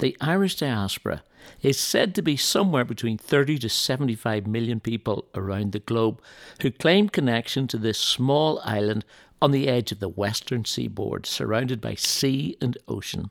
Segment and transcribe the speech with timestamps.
[0.00, 1.22] the Irish diaspora
[1.62, 6.20] is said to be somewhere between 30 to 75 million people around the globe
[6.62, 9.04] who claim connection to this small island
[9.42, 13.30] on the edge of the western seaboard, surrounded by sea and ocean.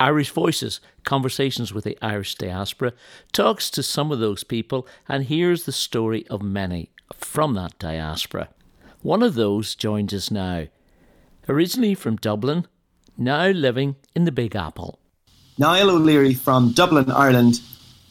[0.00, 2.92] Irish Voices, Conversations with the Irish Diaspora,
[3.32, 8.48] talks to some of those people and hears the story of many from that diaspora.
[9.02, 10.68] One of those joins us now.
[11.48, 12.66] Originally from Dublin,
[13.16, 14.98] now living in the Big Apple.
[15.62, 17.60] Niall O'Leary from Dublin, Ireland,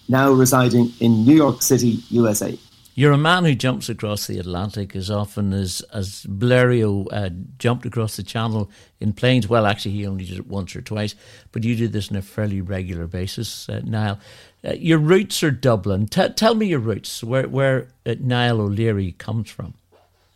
[0.08, 2.58] now residing in New York City, USA.
[2.96, 7.86] You're a man who jumps across the Atlantic as often as as Blériot uh, jumped
[7.86, 9.50] across the Channel in planes.
[9.50, 11.14] Well, actually, he only did it once or twice,
[11.52, 14.18] but you did this on a fairly regular basis, uh, Niall.
[14.64, 16.08] Uh, your roots are Dublin.
[16.08, 19.74] T- tell me your roots, where where uh, Niall O'Leary comes from.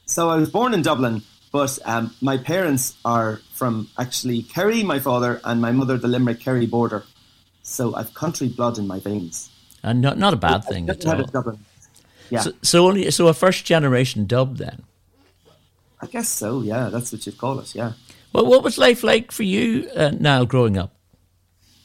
[0.05, 1.21] So I was born in Dublin,
[1.55, 6.41] but um, my parents are from actually Kerry, my father, and my mother, the Limerick
[6.41, 7.05] Kerry border.
[7.63, 9.49] So I've country blood in my veins.
[9.81, 11.57] And not not a bad thing at all.
[12.29, 12.41] Yeah.
[12.41, 14.83] So, so, only so a first generation dub then.
[16.01, 16.61] I guess so.
[16.61, 17.73] Yeah, that's what you'd call it.
[17.73, 17.93] Yeah.
[18.33, 20.91] Well, what was life like for you, uh, Niall, growing up?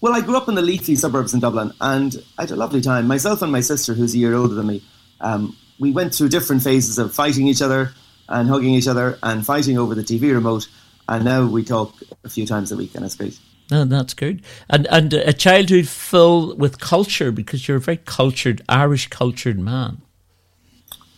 [0.00, 2.80] Well, I grew up in the leafy suburbs in Dublin, and I had a lovely
[2.80, 3.06] time.
[3.06, 4.82] Myself and my sister, who's a year older than me,
[5.20, 7.92] um, we went through different phases of fighting each other
[8.30, 10.68] and hugging each other and fighting over the TV remote.
[11.08, 13.38] And now we talk a few times a week, and it's great.
[13.72, 14.42] Oh, that's good.
[14.68, 20.02] And and a childhood full with culture because you're a very cultured Irish cultured man.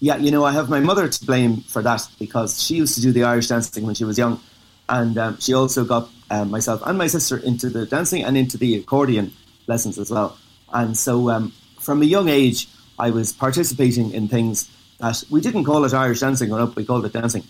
[0.00, 3.00] Yeah, you know, I have my mother to blame for that because she used to
[3.00, 4.40] do the Irish dancing when she was young,
[4.88, 8.58] and um, she also got um, myself and my sister into the dancing and into
[8.58, 9.33] the accordion
[9.66, 10.36] lessons as well.
[10.72, 12.68] And so, um, from a young age,
[12.98, 14.70] I was participating in things
[15.03, 17.45] that we didn't call it Irish dancing growing up; we called it dancing.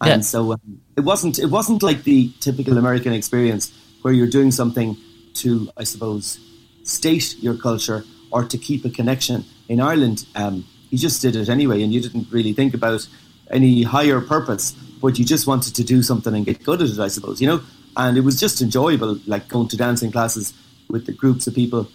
[0.00, 0.20] And yeah.
[0.20, 3.72] so, um, it wasn't it wasn't like the typical American experience
[4.02, 4.96] where you're doing something
[5.34, 6.40] to, I suppose,
[6.84, 9.44] state your culture or to keep a connection.
[9.68, 13.06] In Ireland, um, you just did it anyway, and you didn't really think about
[13.50, 14.72] any higher purpose,
[15.02, 17.48] but you just wanted to do something and get good at it, I suppose, you
[17.48, 17.60] know.
[17.96, 20.54] And it was just enjoyable, like going to dancing classes
[20.88, 21.88] with the groups of people,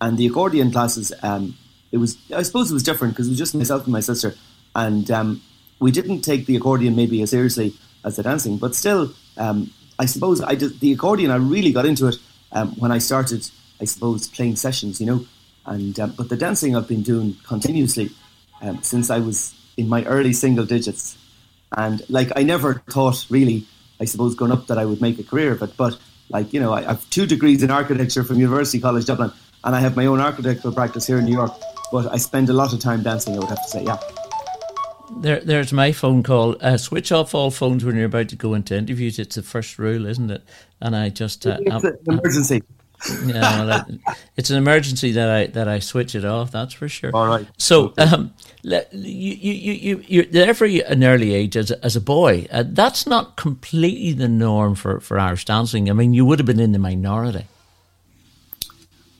[0.00, 1.12] and the accordion classes.
[1.22, 1.56] Um,
[1.94, 4.34] it was, I suppose, it was different because it was just myself and my sister,
[4.74, 5.42] and um,
[5.80, 7.74] we didn't take the accordion maybe as seriously
[8.04, 11.30] as the dancing, but still, um, I suppose I did the accordion.
[11.30, 12.16] I really got into it
[12.52, 13.48] um, when I started,
[13.80, 15.24] I suppose, playing sessions, you know
[15.66, 18.10] and um, but the dancing I've been doing continuously
[18.60, 21.16] um, since I was in my early single digits,
[21.76, 23.66] and like I never thought really,
[24.00, 25.76] I suppose, growing up that I would make a career of it.
[25.76, 25.98] But
[26.30, 29.32] like you know, I have two degrees in architecture from University College Dublin,
[29.64, 31.52] and I have my own architectural practice here in New York.
[31.92, 33.34] But I spend a lot of time dancing.
[33.34, 33.98] I would have to say, yeah.
[35.18, 36.56] There, there's my phone call.
[36.60, 39.18] Uh, switch off all phones when you're about to go into interviews.
[39.18, 40.42] It's the first rule, isn't it?
[40.80, 42.62] And I just uh, it's an emergency
[43.24, 43.86] yeah, well,
[44.36, 46.50] it's an emergency that I that I switch it off.
[46.50, 47.10] That's for sure.
[47.12, 47.46] All right.
[47.58, 52.00] So, um, you you you you're there for an early age as a, as a
[52.00, 52.46] boy.
[52.50, 55.90] Uh, that's not completely the norm for for Irish dancing.
[55.90, 57.46] I mean, you would have been in the minority.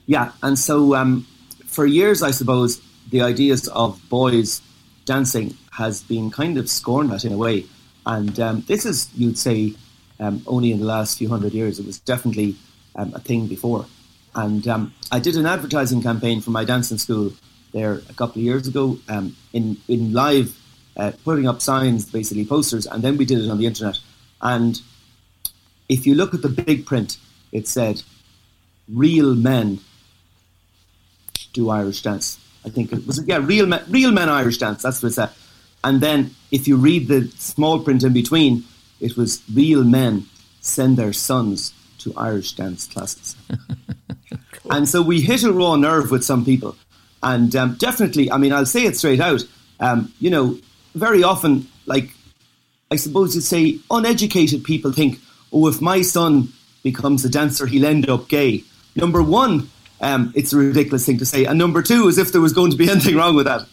[0.06, 1.26] Yeah, and so um,
[1.74, 2.80] for years, I suppose
[3.10, 4.62] the ideas of boys
[5.04, 7.66] dancing has been kind of scorned at in a way,
[8.06, 9.74] and um, this is you'd say
[10.20, 11.78] um, only in the last few hundred years.
[11.78, 12.56] It was definitely
[12.94, 13.86] um, a thing before.
[14.34, 17.32] And um, I did an advertising campaign for my dancing school
[17.72, 20.56] there a couple of years ago um, in, in live,
[20.96, 23.98] uh, putting up signs, basically posters, and then we did it on the internet.
[24.40, 24.80] And
[25.88, 27.16] if you look at the big print,
[27.52, 28.02] it said,
[28.88, 29.80] real men
[31.54, 32.38] do Irish dance.
[32.66, 35.30] I think it was, yeah, real men, real men Irish dance, that's what it said.
[35.82, 38.64] And then if you read the small print in between,
[39.00, 40.26] it was real men
[40.60, 43.36] send their sons to Irish dance classes.
[43.48, 44.70] cool.
[44.70, 46.74] And so we hit a raw nerve with some people.
[47.22, 49.42] And um, definitely, I mean, I'll say it straight out.
[49.80, 50.58] Um, you know,
[50.94, 52.10] very often, like,
[52.90, 55.18] I suppose you'd say, uneducated people think,
[55.52, 56.48] oh, if my son
[56.82, 58.64] becomes a dancer, he'll end up gay.
[58.96, 61.44] Number one, um, it's a ridiculous thing to say.
[61.44, 63.66] And number two, as if there was going to be anything wrong with that.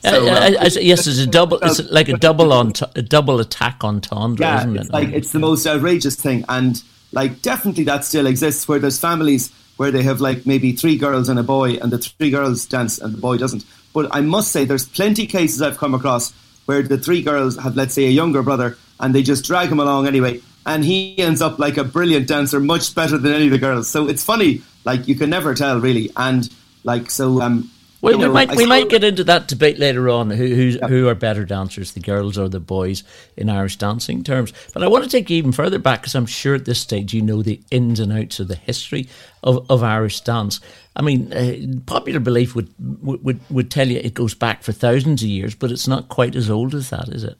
[0.00, 1.58] So, uh, uh, yes, it's a double.
[1.62, 4.80] It's like a double on a double attack entendre, yeah, isn't it?
[4.82, 6.80] It's like it's the most outrageous thing, and
[7.12, 11.28] like definitely that still exists where there's families where they have like maybe three girls
[11.28, 13.64] and a boy and the three girls dance and the boy doesn't.
[13.92, 16.32] But I must say there's plenty cases I've come across
[16.66, 19.78] where the three girls have let's say a younger brother and they just drag him
[19.78, 23.52] along anyway and he ends up like a brilliant dancer much better than any of
[23.52, 23.88] the girls.
[23.88, 26.48] So it's funny like you can never tell really and
[26.82, 27.70] like so um
[28.00, 30.30] we, know, we might I we might get into that debate later on.
[30.30, 30.86] Who yeah.
[30.86, 33.02] who are better dancers, the girls or the boys
[33.36, 34.52] in Irish dancing terms?
[34.72, 37.12] But I want to take you even further back because I'm sure at this stage
[37.12, 39.08] you know the ins and outs of the history
[39.42, 40.60] of, of Irish dance.
[40.94, 45.24] I mean, uh, popular belief would, would would tell you it goes back for thousands
[45.24, 47.36] of years, but it's not quite as old as that, is it?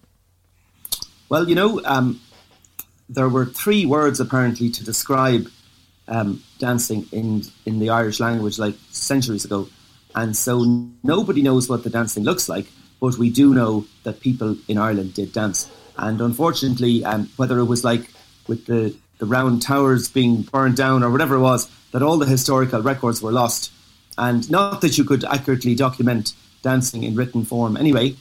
[1.29, 2.21] Well, you know, um,
[3.09, 5.49] there were three words apparently to describe
[6.09, 9.69] um, dancing in in the Irish language, like centuries ago
[10.15, 10.65] and so
[11.03, 12.67] nobody knows what the dancing looks like,
[13.01, 15.71] but we do know that people in Ireland did dance.
[15.97, 18.11] And unfortunately, um, whether it was like
[18.47, 22.27] with the, the round towers being burned down or whatever it was, that all the
[22.27, 23.73] historical records were lost.
[24.17, 26.33] And not that you could accurately document
[26.63, 28.17] dancing in written form anyway,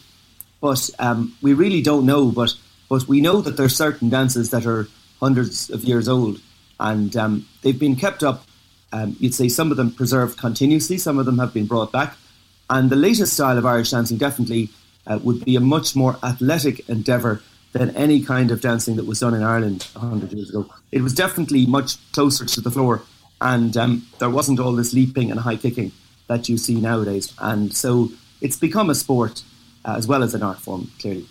[0.61, 2.31] but um, we really don't know.
[2.31, 2.53] But,
[2.89, 4.87] but we know that there are certain dances that are
[5.19, 6.39] hundreds of years old
[6.79, 8.43] and um, they've been kept up
[8.93, 12.15] um, you'd say some of them preserved continuously, some of them have been brought back.
[12.69, 14.69] And the latest style of Irish dancing definitely
[15.05, 17.41] uh, would be a much more athletic endeavour
[17.73, 20.69] than any kind of dancing that was done in Ireland 100 years ago.
[20.91, 23.03] It was definitely much closer to the floor,
[23.39, 25.91] and um, there wasn't all this leaping and high kicking
[26.27, 27.33] that you see nowadays.
[27.39, 28.09] And so
[28.41, 29.43] it's become a sport
[29.85, 31.25] uh, as well as an art form, clearly.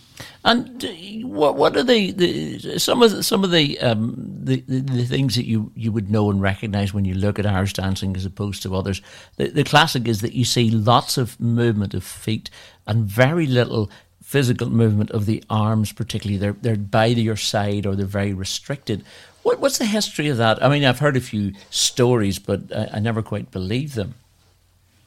[0.44, 0.88] And uh,
[1.26, 5.04] what what are the, the some of the, some of the, um, the, the, the
[5.04, 8.24] things that you, you would know and recognise when you look at Irish dancing as
[8.24, 9.02] opposed to others?
[9.36, 12.50] The, the classic is that you see lots of movement of feet
[12.86, 13.90] and very little
[14.22, 19.04] physical movement of the arms, particularly they're they're by your side or they're very restricted.
[19.42, 20.62] What what's the history of that?
[20.62, 24.14] I mean, I've heard a few stories, but I, I never quite believe them.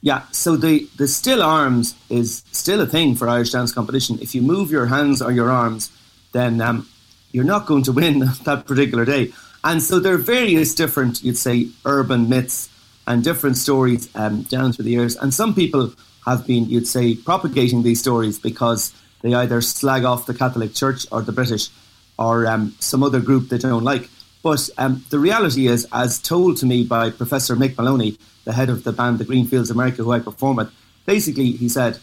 [0.01, 4.17] Yeah, so the, the still arms is still a thing for Irish dance competition.
[4.21, 5.91] If you move your hands or your arms,
[6.31, 6.87] then um,
[7.31, 9.33] you're not going to win that particular day.
[9.63, 12.69] And so there are various different, you'd say, urban myths
[13.07, 15.17] and different stories um, down through the years.
[15.17, 15.93] And some people
[16.25, 21.05] have been, you'd say, propagating these stories because they either slag off the Catholic Church
[21.11, 21.69] or the British
[22.17, 24.09] or um, some other group they don't like.
[24.41, 28.69] But um, the reality is, as told to me by Professor Mick Moloney, the head
[28.69, 30.71] of the band, the Greenfields America, who I perform with,
[31.05, 31.99] basically he said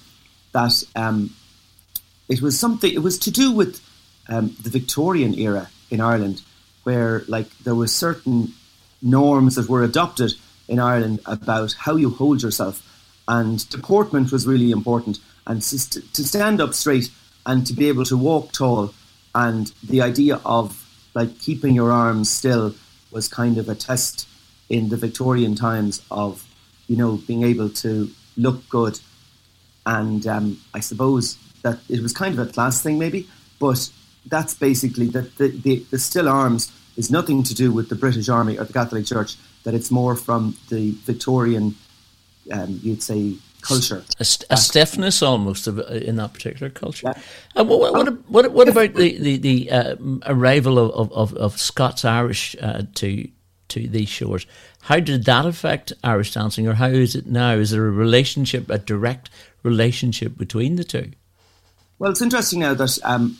[0.52, 1.34] that um,
[2.28, 2.92] it was something.
[2.92, 3.80] It was to do with
[4.28, 6.42] um, the Victorian era in Ireland,
[6.82, 8.52] where like there were certain
[9.00, 10.32] norms that were adopted
[10.68, 12.82] in Ireland about how you hold yourself,
[13.28, 17.10] and deportment was really important, and to stand up straight
[17.46, 18.92] and to be able to walk tall,
[19.34, 20.85] and the idea of
[21.16, 22.74] like keeping your arms still
[23.10, 24.28] was kind of a test
[24.68, 26.44] in the Victorian times of,
[26.88, 29.00] you know, being able to look good.
[29.86, 33.26] And um, I suppose that it was kind of a class thing, maybe,
[33.58, 33.90] but
[34.26, 38.28] that's basically that the, the, the still arms is nothing to do with the British
[38.28, 41.76] Army or the Catholic Church, that it's more from the Victorian,
[42.52, 43.36] um, you'd say,
[43.66, 44.04] culture.
[44.18, 47.06] A, st- a stiffness almost of, uh, in that particular culture.
[47.06, 47.22] Yeah.
[47.60, 49.96] Uh, what, what, what, what, about the, the, the uh,
[50.26, 53.28] arrival of, of, of Scots Irish uh, to
[53.68, 54.46] to these shores.
[54.82, 57.54] How did that affect Irish dancing, or how is it now?
[57.54, 59.30] Is there a relationship, a direct
[59.62, 61.10] relationship between the two?
[61.98, 63.38] Well, it's interesting now that um,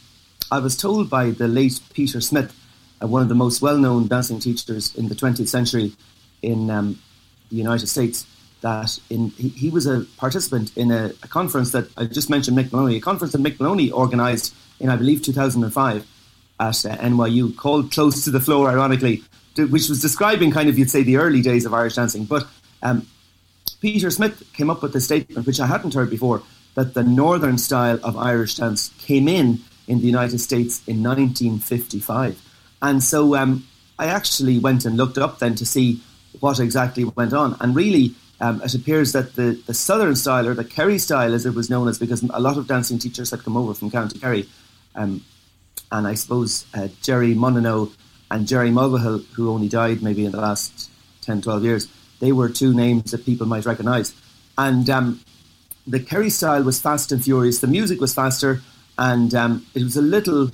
[0.51, 2.55] I was told by the late Peter Smith,
[3.03, 5.93] uh, one of the most well known dancing teachers in the 20th century
[6.43, 6.99] in um,
[7.51, 8.27] the United States,
[8.67, 12.59] that in, he, he was a participant in a, a, conference that I just mentioned,
[12.59, 16.05] Mick Moloney, a conference that Mick Moloney organised in, I believe, 2005
[16.59, 19.23] at uh, NYU called Close to the Floor, ironically,
[19.57, 22.25] which was describing kind of, you'd say, the early days of Irish dancing.
[22.25, 22.45] But
[22.83, 23.07] um,
[23.81, 26.43] Peter Smith came up with a statement, which I hadn't heard before,
[26.75, 32.43] that the northern style of Irish dance came in in the United States in 1955.
[32.83, 33.65] And so um,
[33.97, 36.01] I actually went and looked up then to see
[36.41, 37.57] what exactly went on.
[37.61, 41.47] And really, um, it appears that the, the southern style, or the Kerry style as
[41.47, 44.19] it was known as, because a lot of dancing teachers had come over from County
[44.19, 44.49] Kerry,
[44.95, 45.25] um,
[45.91, 47.93] and I suppose uh, Jerry Molyneaux
[48.31, 50.91] and Jerry Mulvihill, who only died maybe in the last
[51.23, 51.89] 10, 12 years,
[52.21, 54.15] they were two names that people might recognise.
[54.59, 55.21] And um,
[55.87, 57.61] the Kerry style was fast and furious.
[57.61, 58.63] The music was faster,
[58.99, 60.51] and um, it was a little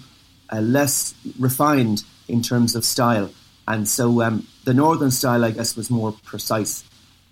[0.52, 3.30] uh, less refined in terms of style.
[3.66, 6.84] And so um, the northern style, I guess, was more precise.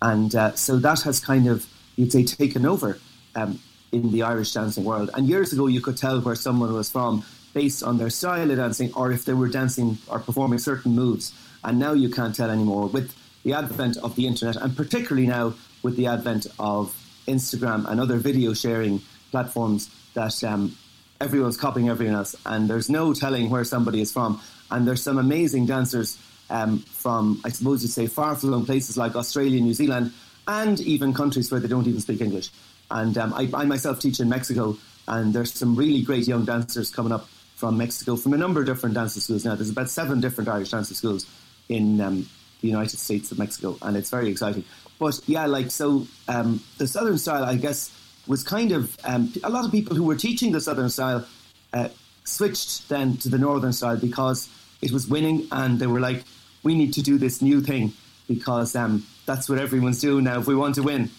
[0.03, 1.67] And uh, so that has kind of,
[1.97, 2.99] you'd say, taken over
[3.35, 3.61] um,
[3.93, 5.11] in the Irish dancing world.
[5.15, 8.57] And years ago, you could tell where someone was from based on their style of
[8.57, 11.33] dancing or if they were dancing or performing certain moves.
[11.65, 15.55] And now you can't tell anymore with the advent of the internet, and particularly now
[15.83, 16.95] with the advent of
[17.27, 20.77] Instagram and other video sharing platforms that um,
[21.21, 24.41] everyone's copying everyone else, and there's no telling where somebody is from.
[24.71, 26.17] And there's some amazing dancers
[26.51, 30.13] um, from, I suppose you'd say, far flung places like Australia, New Zealand,
[30.47, 32.51] and even countries where they don't even speak English.
[32.91, 34.77] And um, I, I, myself teach in Mexico,
[35.07, 38.67] and there's some really great young dancers coming up from Mexico from a number of
[38.67, 39.55] different dancing schools now.
[39.55, 41.27] There's about seven different Irish dancing schools
[41.69, 42.29] in um,
[42.61, 44.65] the United States of Mexico, and it's very exciting.
[44.99, 47.95] But yeah, like so, um, the Southern style, I guess,
[48.27, 51.27] was kind of um, a lot of people who were teaching the Southern style
[51.73, 51.89] uh,
[52.25, 54.49] switched then to the Northern style because
[54.83, 56.25] it was winning, and they were like,
[56.63, 57.93] "We need to do this new thing
[58.29, 60.41] because um, that's what everyone's doing now.
[60.41, 61.11] If we want to win."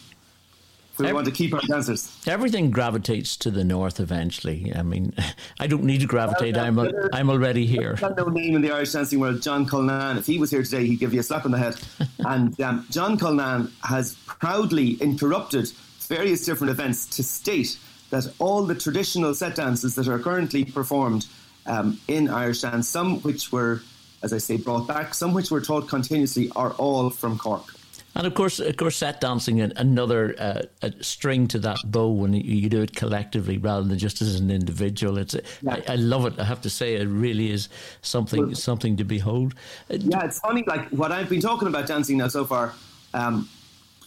[0.93, 2.11] If we Every, want to keep our dancers.
[2.27, 4.73] Everything gravitates to the north eventually.
[4.75, 5.13] I mean,
[5.59, 6.57] I don't need to gravitate.
[6.57, 7.97] Well, I'm a, I'm already here.
[8.01, 9.41] No name in the Irish dancing world.
[9.41, 10.17] John Cullinane.
[10.17, 11.75] If he was here today, he'd give you a slap on the head.
[12.19, 15.71] and um, John Cullinane has proudly interrupted
[16.01, 17.79] various different events to state
[18.09, 21.25] that all the traditional set dances that are currently performed
[21.65, 23.81] um, in Irish dance, some which were,
[24.23, 27.65] as I say, brought back, some which were taught continuously, are all from Cork.
[28.13, 32.67] And of course, of course, set dancing another uh, string to that bow when you
[32.67, 35.17] do it collectively rather than just as an individual.
[35.17, 35.75] It's yeah.
[35.87, 36.37] I, I, love it.
[36.37, 37.69] I have to say, it really is
[38.01, 39.55] something well, something to behold.
[39.89, 40.63] Uh, yeah, it's funny.
[40.67, 42.73] Like what I've been talking about dancing now so far.
[43.13, 43.47] Um,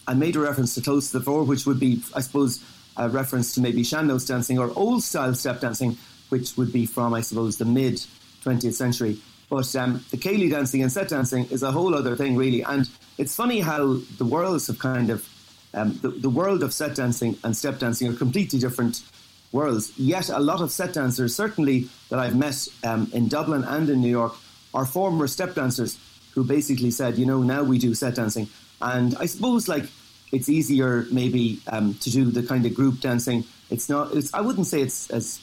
[0.07, 2.63] I made a reference to close to the floor, which would be, I suppose,
[2.97, 5.97] a reference to maybe sean-nós dancing or old style step dancing,
[6.29, 7.95] which would be from, I suppose, the mid
[8.43, 9.17] 20th century.
[9.49, 12.63] But um, the Céilí dancing and set dancing is a whole other thing, really.
[12.63, 15.27] And it's funny how the worlds have kind of,
[15.73, 19.03] um, the, the world of set dancing and step dancing are completely different
[19.51, 19.91] worlds.
[19.97, 24.01] Yet a lot of set dancers, certainly that I've met um, in Dublin and in
[24.01, 24.33] New York,
[24.73, 25.97] are former step dancers
[26.33, 28.47] who basically said, you know, now we do set dancing.
[28.81, 29.85] And I suppose like
[30.31, 33.45] it's easier maybe um, to do the kind of group dancing.
[33.69, 34.13] It's not.
[34.13, 35.39] It's, I wouldn't say it's as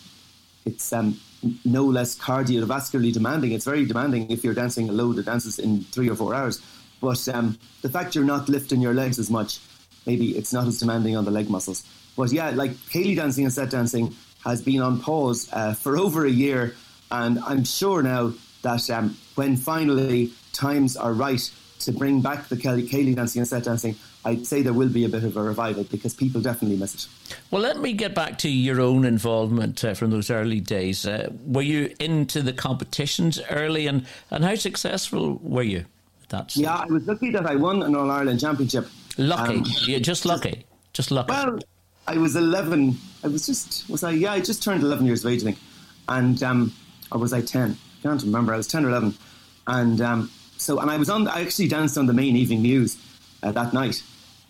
[0.65, 1.19] it's um,
[1.65, 3.53] no less cardiovascularly demanding.
[3.53, 6.61] It's very demanding if you're dancing a load of dances in three or four hours.
[7.01, 9.59] But um, the fact you're not lifting your legs as much,
[10.07, 11.85] maybe it's not as demanding on the leg muscles.
[12.17, 16.25] But yeah, like Céilí dancing and set dancing has been on pause uh, for over
[16.25, 16.75] a year,
[17.11, 18.33] and I'm sure now
[18.63, 23.65] that um, when finally times are right to bring back the Céilí dancing and set
[23.65, 26.95] dancing, I'd say there will be a bit of a revival because people definitely miss
[26.95, 27.09] it.
[27.51, 31.07] Well, let me get back to your own involvement uh, from those early days.
[31.07, 35.87] Uh, were you into the competitions early, and, and how successful were you?
[36.29, 38.87] That's yeah, I was lucky that I won an All Ireland Championship.
[39.19, 41.31] Lucky, um, yeah, just lucky, just lucky.
[41.31, 41.59] Well,
[42.07, 42.97] I was eleven.
[43.23, 44.13] I was just was I?
[44.13, 45.59] Yeah, I just turned eleven years of age, I think,
[46.09, 46.73] and um,
[47.11, 47.77] or was I ten?
[47.99, 48.55] I can't remember.
[48.55, 49.15] I was ten or eleven,
[49.67, 51.29] and um, so and I was on.
[51.29, 52.97] I actually danced on the main evening news
[53.43, 54.03] uh, that night,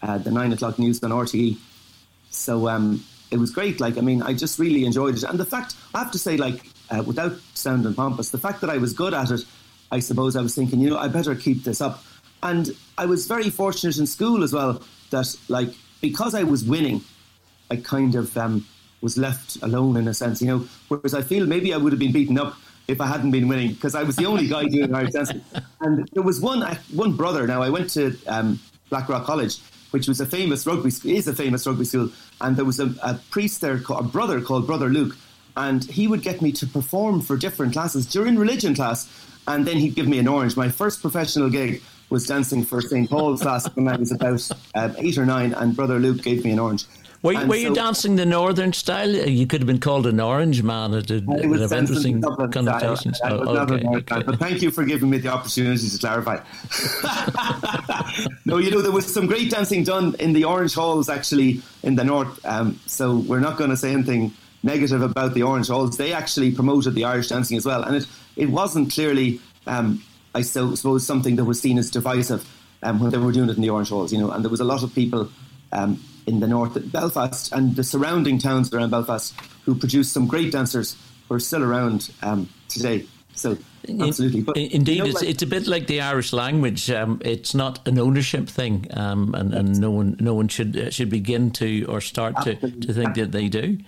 [0.03, 1.57] uh, the nine o'clock news on RTE.
[2.31, 3.81] So um, it was great.
[3.81, 5.23] Like, I mean, I just really enjoyed it.
[5.23, 8.71] And the fact, I have to say, like, uh, without sounding pompous, the fact that
[8.71, 9.45] I was good at it,
[9.91, 12.03] I suppose I was thinking, you know, I better keep this up.
[12.43, 17.03] And I was very fortunate in school as well that, like, because I was winning,
[17.71, 18.67] I kind of um,
[19.01, 20.67] was left alone in a sense, you know.
[20.89, 22.57] Whereas I feel maybe I would have been beaten up
[22.89, 25.43] if I hadn't been winning because I was the only guy doing Irish dancing.
[25.81, 27.47] And there was one one brother.
[27.47, 28.59] Now I went to um,
[28.91, 29.61] Blackrock College,
[29.93, 33.19] which was a famous rugby is a famous rugby school, and there was a, a
[33.31, 35.17] priest there, a brother called Brother Luke,
[35.57, 39.09] and he would get me to perform for different classes during religion class,
[39.47, 40.57] and then he'd give me an orange.
[40.57, 44.93] My first professional gig was dancing for St Paul's class when I was about uh,
[44.99, 46.85] eight or nine, and Brother Luke gave me an orange.
[47.23, 49.09] Were, were so, you dancing the northern style?
[49.09, 50.93] You could have been called an orange man.
[50.93, 53.21] It would have interesting connotations.
[53.23, 54.23] I, I oh, okay, okay.
[54.25, 56.41] But thank you for giving me the opportunity to clarify.
[58.45, 61.95] no, you know, there was some great dancing done in the Orange Halls actually in
[61.95, 62.45] the north.
[62.45, 64.33] Um, so we're not going to say anything
[64.63, 65.97] negative about the Orange Halls.
[65.97, 67.83] They actually promoted the Irish dancing as well.
[67.83, 68.07] And it,
[68.37, 70.03] it wasn't clearly, um,
[70.35, 72.49] I suppose, something that was seen as divisive
[72.83, 74.31] um, when they were doing it in the Orange Halls, you know.
[74.31, 75.29] And there was a lot of people
[75.73, 79.35] um, in the north, Belfast and the surrounding towns around Belfast,
[79.65, 80.97] who produced some great dancers
[81.29, 83.07] who are still around um, today.
[83.35, 83.57] So
[83.89, 86.91] absolutely, but indeed, you know, it's, like, it's a bit like the Irish language.
[86.91, 90.91] Um, it's not an ownership thing, um, and, and no one no one should uh,
[90.91, 93.79] should begin to or start to, to think that they do.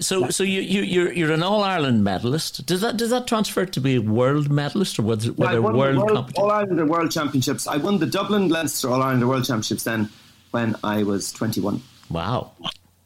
[0.00, 2.66] So, so you you you're, you're an All Ireland medalist.
[2.66, 6.10] Does that does that transfer to be a world medalist or whether, whether world, world
[6.10, 6.42] competition?
[6.42, 7.66] All Ireland World Championships.
[7.66, 10.10] I won the Dublin Leinster All Ireland World Championships then
[10.50, 11.80] when I was 21.
[12.10, 12.52] Wow.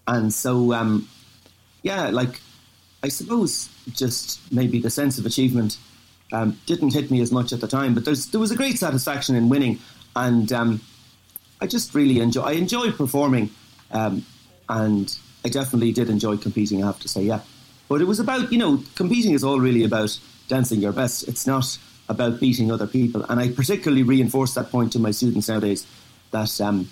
[0.06, 1.08] And so, um,
[1.82, 2.40] yeah, like,
[3.02, 5.78] I suppose just maybe the sense of achievement
[6.32, 9.34] um, didn't hit me as much at the time, but there was a great satisfaction
[9.34, 9.78] in winning.
[10.14, 10.80] And um,
[11.60, 13.50] I just really enjoy, I enjoy performing.
[13.90, 14.24] Um,
[14.68, 17.40] and I definitely did enjoy competing, I have to say, yeah.
[17.88, 20.18] But it was about, you know, competing is all really about
[20.48, 21.26] dancing your best.
[21.26, 21.78] It's not
[22.08, 23.24] about beating other people.
[23.28, 25.86] And I particularly reinforce that point to my students nowadays
[26.30, 26.88] that um,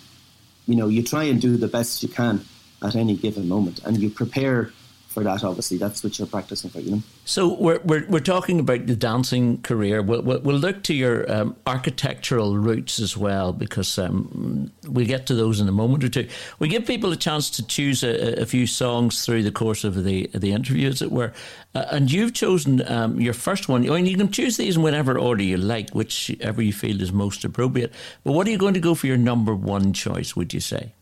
[0.67, 2.45] you know, you try and do the best you can
[2.83, 4.73] at any given moment, and you prepare
[5.17, 5.43] for that.
[5.43, 6.79] Obviously, that's what you're practicing for.
[6.81, 7.03] You know.
[7.25, 10.03] So we're we're, we're talking about the dancing career.
[10.03, 15.25] We'll we'll, we'll look to your um, architectural roots as well because um, we'll get
[15.27, 16.29] to those in a moment or two.
[16.59, 20.05] We give people a chance to choose a, a few songs through the course of
[20.05, 21.33] the the interview, as it were.
[21.75, 23.89] Uh, and you've chosen um, your first one.
[23.89, 27.11] I mean, you can choose these in whatever order you like, whichever you feel is
[27.11, 27.91] most appropriate.
[28.23, 30.37] But what are you going to go for your number one choice?
[30.37, 30.93] Would you say?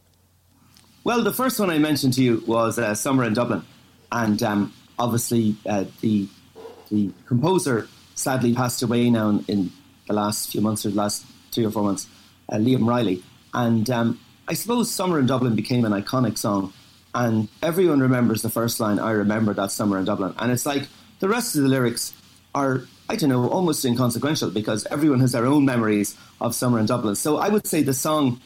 [1.02, 3.62] Well, the first one I mentioned to you was uh, Summer in Dublin
[4.14, 6.26] and um, obviously uh, the
[6.90, 9.72] the composer sadly passed away now in, in,
[10.06, 12.06] the last few months or the last three or four months,
[12.50, 13.22] uh, Liam Reilly,
[13.54, 16.74] and um, I suppose "Summer in Dublin" became an iconic song,
[17.14, 18.98] and everyone remembers the first line.
[18.98, 20.88] I remember that summer in Dublin, and it's like
[21.20, 22.12] the rest of the lyrics
[22.54, 26.84] are I don't know almost inconsequential because everyone has their own memories of summer in
[26.86, 27.16] Dublin.
[27.16, 28.42] So I would say the song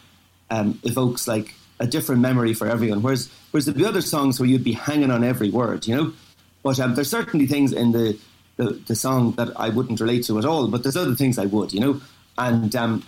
[0.48, 3.02] um, evokes like a different memory for everyone.
[3.02, 6.12] Whereas, whereas there'd other songs where you'd be hanging on every word, you know.
[6.62, 8.18] But um, there's certainly things in the,
[8.56, 10.68] the, the song that I wouldn't relate to at all.
[10.68, 12.00] But there's other things I would, you know.
[12.36, 13.04] And um,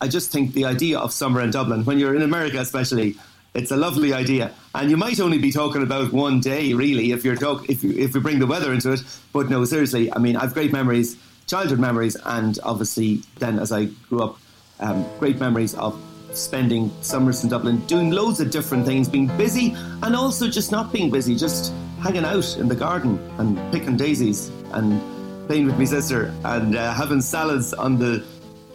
[0.00, 3.16] I just think the idea of summer in Dublin, when you're in America especially,
[3.54, 4.52] it's a lovely idea.
[4.74, 7.92] And you might only be talking about one day, really, if you're talk if you,
[7.92, 9.00] if we bring the weather into it.
[9.32, 13.86] But no, seriously, I mean, I've great memories, childhood memories, and obviously then as I
[14.08, 14.38] grew up,
[14.80, 15.98] um, great memories of
[16.36, 20.92] spending summers in Dublin doing loads of different things, being busy and also just not
[20.92, 25.00] being busy, just hanging out in the garden and picking daisies and
[25.46, 28.24] playing with my sister and uh, having salads on the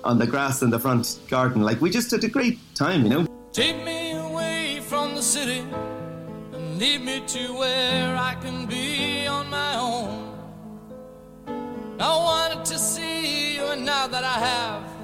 [0.04, 1.62] on the grass in the front garden.
[1.62, 3.28] Like we just had a great time, you know.
[3.52, 5.64] Take me away from the city
[6.54, 10.32] and lead me to where I can be on my own.
[12.00, 15.01] I wanted to see you, and now that I have.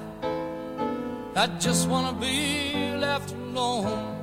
[1.38, 4.17] I just wanna be left alone.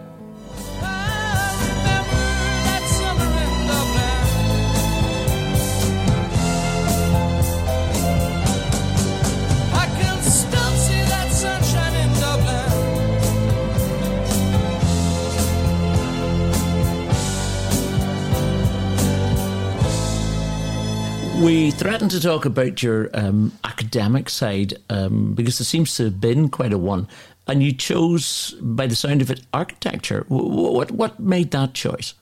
[21.45, 26.19] We threatened to talk about your um, academic side um, because there seems to have
[26.19, 27.07] been quite a one,
[27.45, 30.25] and you chose, by the sound of it, architecture.
[30.27, 32.15] What what made that choice?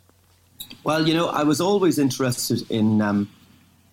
[0.84, 3.30] Well, you know, I was always interested in um,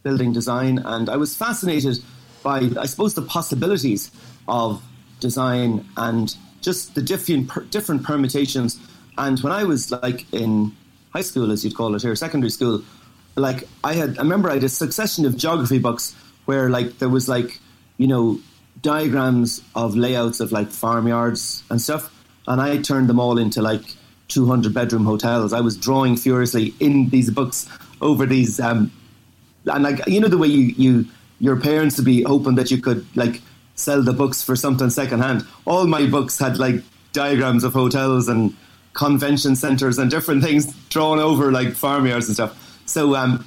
[0.02, 2.00] building design, and I was fascinated
[2.42, 4.10] by, I suppose, the possibilities
[4.48, 4.82] of
[5.20, 8.80] design and just the different different permutations.
[9.16, 10.74] And when I was like in
[11.12, 12.82] high school, as you'd call it here, secondary school,
[13.36, 16.14] like I had, I remember I had a succession of geography books
[16.44, 17.60] where like there was like,
[17.96, 18.40] you know,
[18.82, 22.12] diagrams of layouts of like farmyards and stuff,
[22.46, 23.82] and I turned them all into like
[24.28, 25.52] 200 bedroom hotels.
[25.52, 27.68] I was drawing furiously in these books
[28.00, 28.90] over these, um,
[29.66, 31.06] and like you know the way you you
[31.38, 33.42] your parents would be hoping that you could like
[33.74, 35.46] sell the books for something secondhand.
[35.64, 38.54] All my books had like diagrams of hotels and
[38.92, 42.69] convention centres and different things drawn over like farmyards and stuff.
[42.90, 43.46] So um,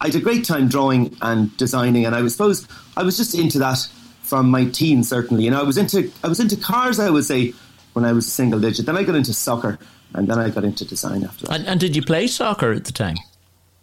[0.00, 2.66] I had a great time drawing and designing, and I was suppose
[2.96, 3.78] I was just into that
[4.22, 5.08] from my teens.
[5.08, 6.98] Certainly, you know, I was into I was into cars.
[6.98, 7.54] I would say
[7.92, 8.86] when I was single digit.
[8.86, 9.78] Then I got into soccer,
[10.14, 11.60] and then I got into design after that.
[11.60, 13.16] And, and did you play soccer at the time?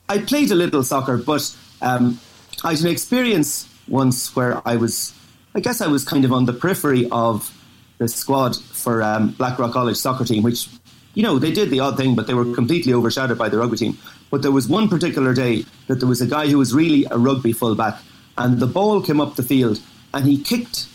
[0.10, 2.20] I played a little soccer, but um,
[2.64, 5.14] I had an experience once where I was,
[5.56, 7.56] I guess I was kind of on the periphery of
[8.00, 10.68] the squad for um, Blackrock College soccer team, which
[11.14, 13.78] you know, they did the odd thing, but they were completely overshadowed by the rugby
[13.78, 13.98] team.
[14.32, 17.18] But there was one particular day that there was a guy who was really a
[17.18, 18.00] rugby fullback,
[18.38, 19.82] and the ball came up the field,
[20.14, 20.88] and he kicked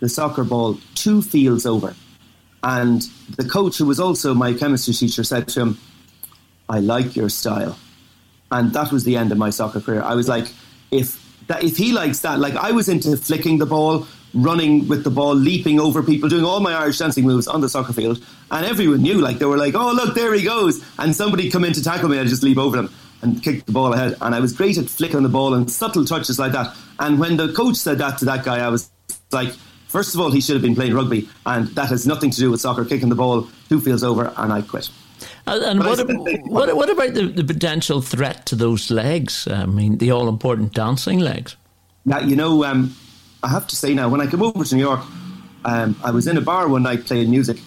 [0.00, 1.94] the soccer ball two fields over.
[2.62, 3.02] And
[3.36, 5.78] the coach, who was also my chemistry teacher, said to him,
[6.68, 7.78] I like your style.
[8.50, 10.02] And that was the end of my soccer career.
[10.02, 10.46] I was like,
[10.90, 15.04] if that, if he likes that, like I was into flicking the ball, running with
[15.04, 18.24] the ball, leaping over people, doing all my Irish dancing moves on the soccer field.
[18.50, 20.84] And everyone knew, like, they were like, oh, look, there he goes.
[20.98, 23.72] And somebody come in to tackle me, I'd just leap over them and kick the
[23.72, 24.16] ball ahead.
[24.20, 26.76] And I was great at flicking the ball and subtle touches like that.
[26.98, 28.90] And when the coach said that to that guy, I was
[29.32, 29.52] like,
[29.88, 31.28] first of all, he should have been playing rugby.
[31.46, 34.52] And that has nothing to do with soccer, kicking the ball two fields over, and
[34.52, 34.90] I quit.
[35.46, 36.06] And, what,
[36.46, 39.48] what, what, about the, the, potential threat to those legs?
[39.48, 41.56] I mean, the all important dancing legs.
[42.04, 42.94] Yeah, you know, um,
[43.42, 45.00] I have to say now, when I came over to New York,
[45.64, 47.58] um, I was in a bar one night playing music,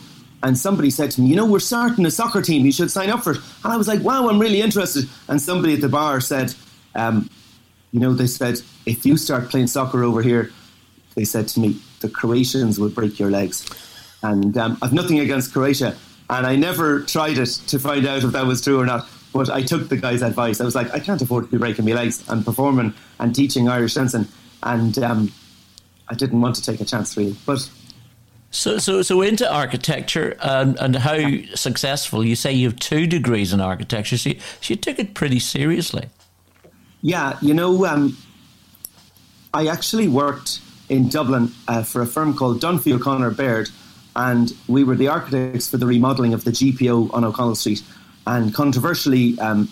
[0.43, 2.65] and somebody said to me, "You know, we're starting a soccer team.
[2.65, 5.41] You should sign up for it." And I was like, "Wow, I'm really interested." And
[5.41, 6.53] somebody at the bar said,
[6.95, 7.29] um,
[7.91, 10.51] "You know," they said, "if you start playing soccer over here,"
[11.15, 13.65] they said to me, "the Croatians will break your legs."
[14.23, 15.95] And um, I've nothing against Croatia.
[16.29, 19.07] and I never tried it to find out if that was true or not.
[19.33, 20.61] But I took the guy's advice.
[20.61, 23.67] I was like, I can't afford to be breaking my legs and performing and teaching
[23.67, 24.27] Irish dancing,
[24.63, 25.31] and um,
[26.11, 27.35] I didn't want to take a chance really.
[27.45, 27.67] But
[28.51, 31.17] so, so, so into architecture and, and how
[31.55, 32.25] successful.
[32.25, 35.39] You say you have two degrees in architecture, so you, so you took it pretty
[35.39, 36.09] seriously.
[37.01, 38.17] Yeah, you know, um,
[39.53, 43.69] I actually worked in Dublin uh, for a firm called Dunphy O'Connor Baird,
[44.17, 47.81] and we were the architects for the remodelling of the GPO on O'Connell Street.
[48.27, 49.69] And controversially, um,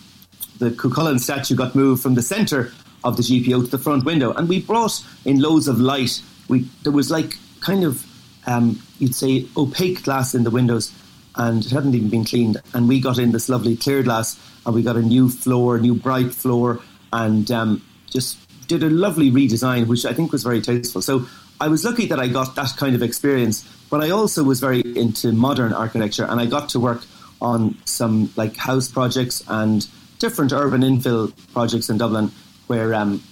[0.60, 2.71] the Cuchulainn statue got moved from the centre
[3.04, 6.21] of the GPO to the front window, and we brought in loads of light.
[6.49, 8.05] We there was like kind of
[8.45, 10.91] um, you'd say opaque glass in the windows,
[11.35, 12.62] and it hadn't even been cleaned.
[12.73, 15.95] And we got in this lovely clear glass, and we got a new floor, new
[15.95, 16.79] bright floor,
[17.13, 21.01] and um, just did a lovely redesign, which I think was very tasteful.
[21.01, 21.25] So
[21.62, 24.81] I was lucky that I got that kind of experience, but I also was very
[24.81, 27.03] into modern architecture, and I got to work
[27.41, 29.88] on some like house projects and
[30.19, 32.31] different urban infill projects in Dublin,
[32.67, 33.23] where um,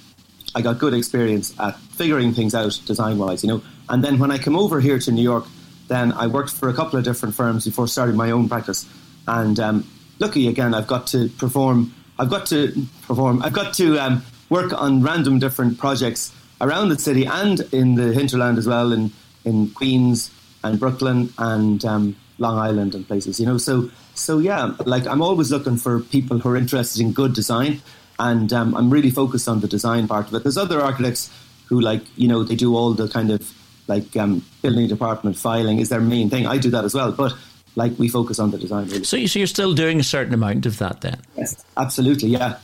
[0.55, 3.61] I got good experience at figuring things out design wise, you know.
[3.89, 5.45] And then when I came over here to New York,
[5.87, 8.85] then I worked for a couple of different firms before starting my own practice.
[9.27, 9.87] And um,
[10.19, 11.93] lucky again, I've got to perform.
[12.19, 12.73] I've got to
[13.07, 13.41] perform.
[13.41, 18.13] I've got to um, work on random different projects around the city and in the
[18.13, 19.11] hinterland as well, in
[19.45, 20.31] in Queens
[20.63, 23.39] and Brooklyn and um, Long Island and places.
[23.39, 27.13] You know, so so yeah, like I'm always looking for people who are interested in
[27.13, 27.81] good design,
[28.19, 30.43] and um, I'm really focused on the design part of it.
[30.43, 31.29] There's other architects
[31.67, 33.53] who like you know they do all the kind of
[33.87, 36.45] like um, building department filing is their main thing.
[36.45, 37.33] I do that as well, but
[37.75, 38.87] like we focus on the design.
[38.87, 39.03] Really.
[39.03, 41.21] So, so you're still doing a certain amount of that then?
[41.37, 42.29] Yes, absolutely.
[42.29, 42.57] Yeah.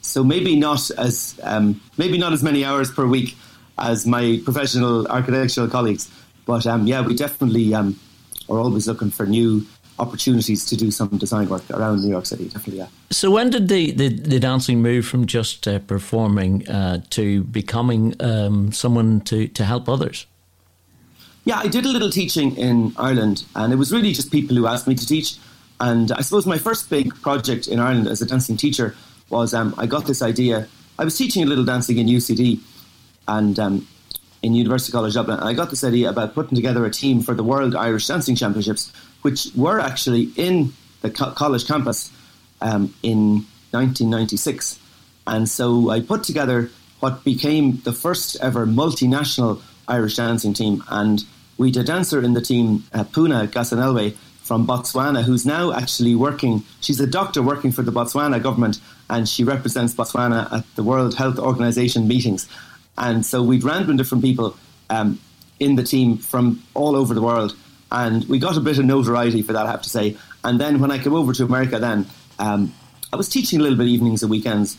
[0.00, 3.36] So maybe not as um, maybe not as many hours per week
[3.78, 6.10] as my professional architectural colleagues,
[6.44, 7.98] but um, yeah, we definitely um,
[8.48, 9.64] are always looking for new
[10.02, 12.44] opportunities to do some design work around New York City.
[12.44, 12.88] Definitely, yeah.
[13.10, 18.14] So when did the, the, the dancing move from just uh, performing uh, to becoming
[18.20, 20.26] um, someone to, to help others?
[21.44, 24.66] Yeah, I did a little teaching in Ireland, and it was really just people who
[24.66, 25.36] asked me to teach.
[25.80, 28.94] And I suppose my first big project in Ireland as a dancing teacher
[29.30, 30.68] was um, I got this idea.
[30.98, 32.60] I was teaching a little dancing in UCD
[33.26, 33.88] and um,
[34.42, 37.34] in University College Dublin, and I got this idea about putting together a team for
[37.34, 42.10] the World Irish Dancing Championships, which were actually in the co- college campus
[42.60, 44.78] um, in 1996.
[45.26, 50.84] And so I put together what became the first ever multinational Irish dancing team.
[50.88, 51.24] And
[51.58, 56.14] we had a dancer in the team, uh, Puna Gasanelwe from Botswana, who's now actually
[56.14, 56.62] working.
[56.80, 61.14] She's a doctor working for the Botswana government, and she represents Botswana at the World
[61.14, 62.48] Health Organization meetings.
[62.98, 64.56] And so we'd random different people
[64.90, 65.18] um,
[65.58, 67.56] in the team from all over the world.
[67.92, 70.16] And we got a bit of notoriety for that, I have to say.
[70.42, 72.06] And then when I came over to America, then
[72.38, 72.72] um,
[73.12, 74.78] I was teaching a little bit evenings and weekends.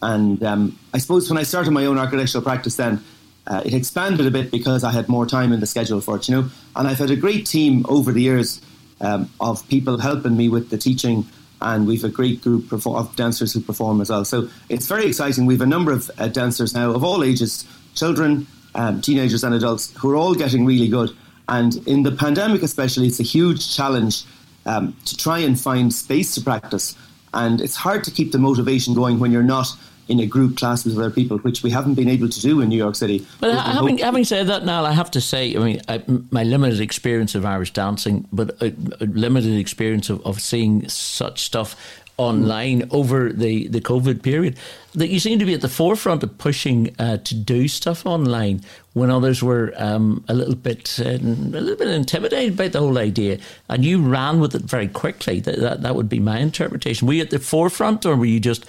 [0.00, 3.04] And um, I suppose when I started my own architectural practice, then
[3.46, 6.26] uh, it expanded a bit because I had more time in the schedule for it,
[6.26, 6.48] you know.
[6.74, 8.62] And I've had a great team over the years
[9.02, 11.26] um, of people helping me with the teaching,
[11.60, 14.24] and we've a great group of dancers who perform as well.
[14.24, 15.44] So it's very exciting.
[15.44, 19.94] We've a number of uh, dancers now of all ages, children, um, teenagers, and adults,
[19.98, 21.14] who are all getting really good.
[21.48, 24.24] And in the pandemic, especially, it's a huge challenge
[24.66, 26.96] um, to try and find space to practice.
[27.32, 29.68] And it's hard to keep the motivation going when you're not
[30.06, 32.68] in a group class with other people, which we haven't been able to do in
[32.68, 33.26] New York City.
[33.40, 36.42] But uh, having, having said that, now I have to say, I mean, I, my
[36.42, 41.74] limited experience of Irish dancing, but a, a limited experience of, of seeing such stuff
[42.16, 44.56] online over the, the COVID period,
[44.94, 48.62] that you seem to be at the forefront of pushing uh, to do stuff online
[48.92, 52.98] when others were um, a little bit uh, a little bit intimidated by the whole
[52.98, 55.40] idea, and you ran with it very quickly.
[55.40, 57.08] That, that that would be my interpretation.
[57.08, 58.64] Were you at the forefront, or were you just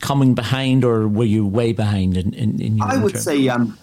[0.00, 2.16] coming behind, or were you way behind?
[2.16, 3.78] In, in, in your I would say um,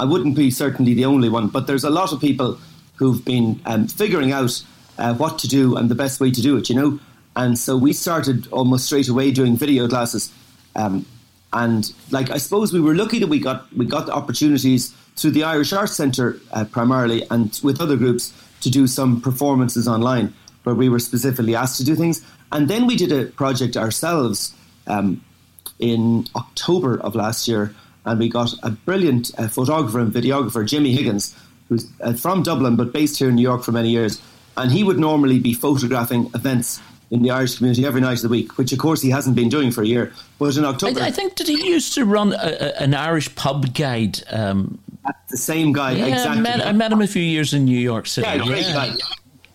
[0.00, 2.58] I wouldn't be certainly the only one, but there's a lot of people
[2.96, 4.62] who've been um, figuring out
[4.98, 6.68] uh, what to do and the best way to do it.
[6.68, 6.98] You know,
[7.36, 10.32] and so we started almost straight away doing video classes.
[10.74, 11.04] Um,
[11.52, 15.30] and like I suppose we were lucky that we got we got the opportunities through
[15.30, 20.34] the Irish Arts Centre uh, primarily, and with other groups to do some performances online
[20.64, 22.24] where we were specifically asked to do things.
[22.50, 24.52] And then we did a project ourselves
[24.86, 25.22] um,
[25.78, 30.92] in October of last year, and we got a brilliant uh, photographer and videographer, Jimmy
[30.92, 31.36] Higgins,
[31.68, 34.20] who's uh, from Dublin but based here in New York for many years.
[34.56, 38.28] And he would normally be photographing events in the Irish community every night of the
[38.28, 40.12] week, which of course he hasn't been doing for a year.
[40.38, 43.34] But in October, I, I think did he used to run a, a, an Irish
[43.34, 44.22] pub guide?
[44.30, 44.78] Um,
[45.30, 46.38] the same guy, yeah, exactly.
[46.38, 48.26] I met, I met, him a few years in New York City.
[48.26, 48.72] Yeah, great yeah.
[48.72, 48.96] guy.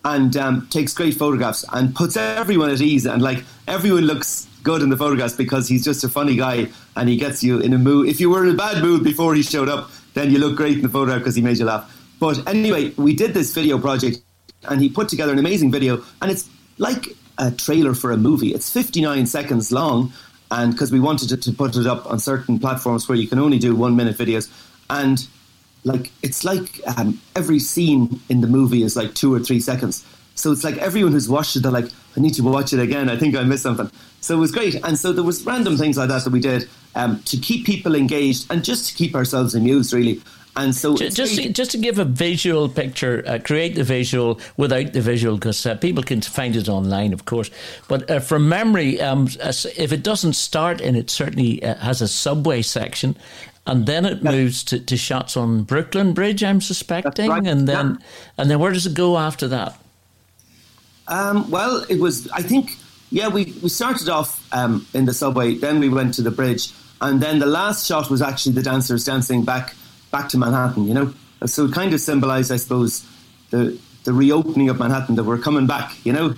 [0.04, 4.82] and um, takes great photographs and puts everyone at ease and like everyone looks good
[4.82, 7.78] in the photographs because he's just a funny guy and he gets you in a
[7.78, 8.08] mood.
[8.08, 10.76] If you were in a bad mood before he showed up, then you look great
[10.76, 11.90] in the photograph because he made you laugh.
[12.18, 14.18] But anyway, we did this video project
[14.64, 17.08] and he put together an amazing video and it's like
[17.42, 18.54] a trailer for a movie.
[18.54, 20.12] It's 59 seconds long
[20.50, 23.38] and because we wanted to, to put it up on certain platforms where you can
[23.38, 24.48] only do one minute videos
[24.88, 25.26] and
[25.84, 30.06] like it's like um, every scene in the movie is like two or three seconds.
[30.36, 33.10] So it's like everyone who's watched it, they're like, I need to watch it again.
[33.10, 33.90] I think I missed something.
[34.20, 34.76] So it was great.
[34.84, 37.96] And so there was random things like that that we did um, to keep people
[37.96, 40.22] engaged and just to keep ourselves amused, really.
[40.54, 44.38] And so just just to, just to give a visual picture, uh, create the visual
[44.58, 47.50] without the visual, because uh, people can find it online, of course.
[47.88, 52.08] But uh, from memory, um, if it doesn't start and it certainly uh, has a
[52.08, 53.16] subway section,
[53.66, 57.46] and then it moves to, to shots on Brooklyn Bridge, I'm suspecting, right.
[57.46, 58.06] and then yeah.
[58.36, 59.78] and then where does it go after that?
[61.08, 62.76] Um, well, it was I think
[63.08, 66.68] yeah we we started off um, in the subway, then we went to the bridge,
[67.00, 69.74] and then the last shot was actually the dancers dancing back
[70.12, 70.86] back to Manhattan.
[70.86, 71.14] You know,
[71.46, 73.04] so it kind of symbolised, I suppose,
[73.50, 75.92] the the reopening of Manhattan that we're coming back.
[76.04, 76.34] You know,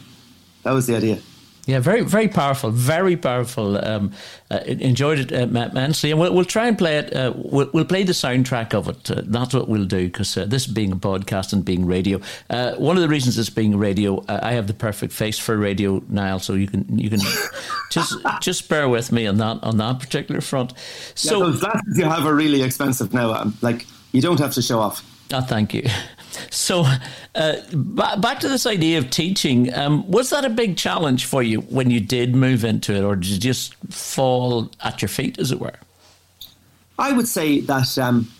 [0.63, 1.19] that was the idea.
[1.67, 3.83] Yeah, very, very powerful, very powerful.
[3.83, 4.13] Um,
[4.51, 7.17] uh, enjoyed it uh, immensely, and we'll, we'll try and play it.
[7.17, 9.11] Uh, we'll, we'll, play the soundtrack of it.
[9.11, 12.21] Uh, that's what we'll do because uh, this being a podcast and being radio.
[12.51, 16.03] Uh, one of the reasons it's being radio, I have the perfect face for radio,
[16.09, 16.39] Niall.
[16.39, 17.21] So you can you can
[17.91, 20.75] just just bear with me on that on that particular front.
[21.15, 23.33] So yeah, those glasses you have are really expensive now.
[23.33, 25.03] Um, like you don't have to show off.
[25.33, 25.89] Oh, thank you.
[26.51, 26.85] So,
[27.35, 29.73] uh, b- back to this idea of teaching.
[29.75, 33.17] Um, was that a big challenge for you when you did move into it, or
[33.17, 35.75] did you just fall at your feet, as it were?
[36.99, 38.31] I would say that um,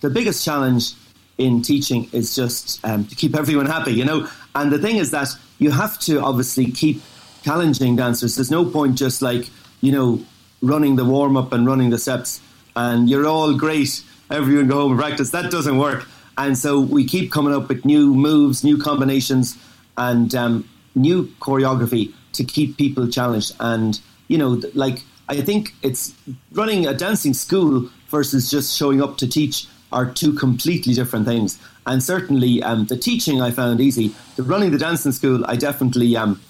[0.00, 0.94] the biggest challenge
[1.38, 4.28] in teaching is just um, to keep everyone happy, you know.
[4.54, 7.00] And the thing is that you have to obviously keep
[7.42, 8.36] challenging dancers.
[8.36, 9.48] There's no point just like
[9.80, 10.24] you know
[10.62, 12.40] running the warm up and running the steps,
[12.76, 14.02] and you're all great.
[14.30, 15.30] Everyone go home and practice.
[15.30, 16.06] That doesn't work
[16.40, 19.58] and so we keep coming up with new moves, new combinations,
[19.98, 23.54] and um, new choreography to keep people challenged.
[23.60, 26.14] And, you know, like, I think it's
[26.52, 31.58] running a dancing school versus just showing up to teach are two completely different things.
[31.86, 34.14] And certainly, um, the teaching I found easy.
[34.36, 36.40] The running the dancing school, I definitely um,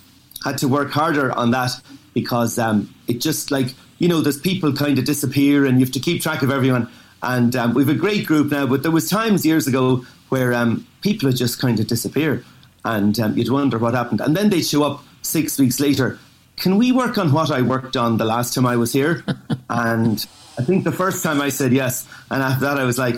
[0.45, 1.73] had to work harder on that
[2.15, 5.93] because um, it just like you know, there's people kind of disappear, and you have
[5.93, 6.89] to keep track of everyone.
[7.23, 10.87] And um, we've a great group now, but there was times years ago where um,
[11.03, 12.45] people would just kind of disappear,
[12.85, 14.21] and um, you'd wonder what happened.
[14.21, 16.19] And then they'd show up six weeks later.
[16.57, 19.25] Can we work on what I worked on the last time I was here?
[19.71, 20.27] and
[20.59, 23.17] I think the first time I said yes, and after that I was like,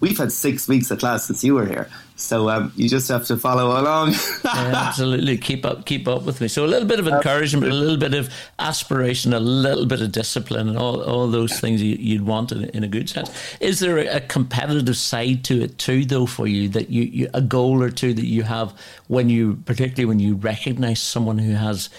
[0.00, 1.88] we've had six weeks at last since you were here.
[2.16, 4.12] So um, you just have to follow along.
[4.44, 6.46] yeah, absolutely, keep up, keep up with me.
[6.46, 10.12] So a little bit of encouragement, a little bit of aspiration, a little bit of
[10.12, 13.30] discipline, and all, all those things you, would want in, in, a good sense.
[13.60, 17.40] Is there a, competitive side to it too, though, for you that you, you a
[17.40, 21.90] goal or two that you have when you, particularly when you recognise someone who has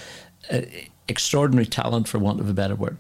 [0.49, 0.61] uh,
[1.09, 2.97] extraordinary talent, for want of a better word?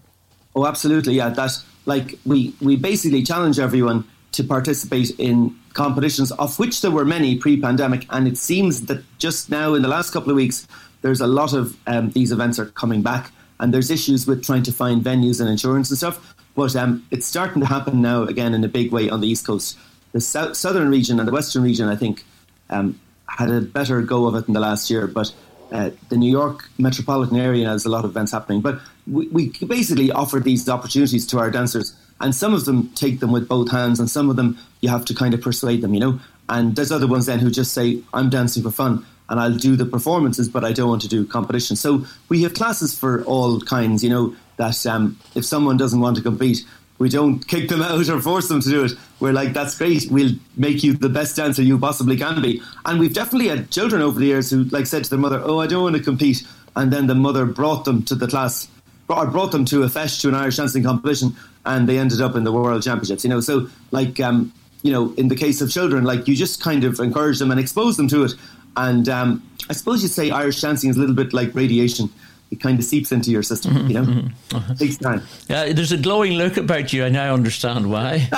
[0.53, 1.29] Oh, absolutely, yeah.
[1.29, 1.51] That
[1.85, 7.37] like we we basically challenge everyone to participate in competitions, of which there were many
[7.37, 8.07] pre pandemic.
[8.09, 10.67] And it seems that just now, in the last couple of weeks,
[11.03, 13.31] there's a lot of um, these events are coming back.
[13.59, 16.35] And there's issues with trying to find venues and insurance and stuff.
[16.55, 19.45] But um, it's starting to happen now again in a big way on the East
[19.45, 19.77] Coast.
[20.13, 22.25] The south, southern region and the western region, I think,
[22.69, 25.07] um, had a better go of it in the last year.
[25.07, 25.33] But
[25.71, 28.61] uh, the New York metropolitan area has a lot of events happening.
[28.61, 33.19] But we, we basically offer these opportunities to our dancers and some of them take
[33.19, 35.93] them with both hands, and some of them you have to kind of persuade them,
[35.93, 36.19] you know.
[36.47, 39.75] And there's other ones then who just say, I'm dancing for fun and I'll do
[39.75, 41.75] the performances, but I don't want to do competition.
[41.75, 46.15] So we have classes for all kinds, you know, that um, if someone doesn't want
[46.17, 46.63] to compete,
[46.97, 48.91] we don't kick them out or force them to do it.
[49.19, 50.09] We're like, that's great.
[50.11, 52.61] We'll make you the best dancer you possibly can be.
[52.85, 55.59] And we've definitely had children over the years who like said to their mother, oh,
[55.59, 56.43] I don't want to compete.
[56.75, 58.67] And then the mother brought them to the class
[59.07, 62.35] or brought them to a fest, to an Irish dancing competition and they ended up
[62.35, 63.23] in the world championships.
[63.23, 64.51] You know, so like um,
[64.83, 67.59] you know, in the case of children, like you just kind of encourage them and
[67.59, 68.33] expose them to it.
[68.77, 72.09] And um, I suppose you'd say Irish dancing is a little bit like radiation.
[72.51, 74.55] It kind of seeps into your system, mm-hmm, you know, mm-hmm.
[74.55, 74.73] uh-huh.
[74.75, 75.21] takes time.
[75.49, 77.03] Yeah, there's a glowing look about you.
[77.03, 78.29] I now understand why.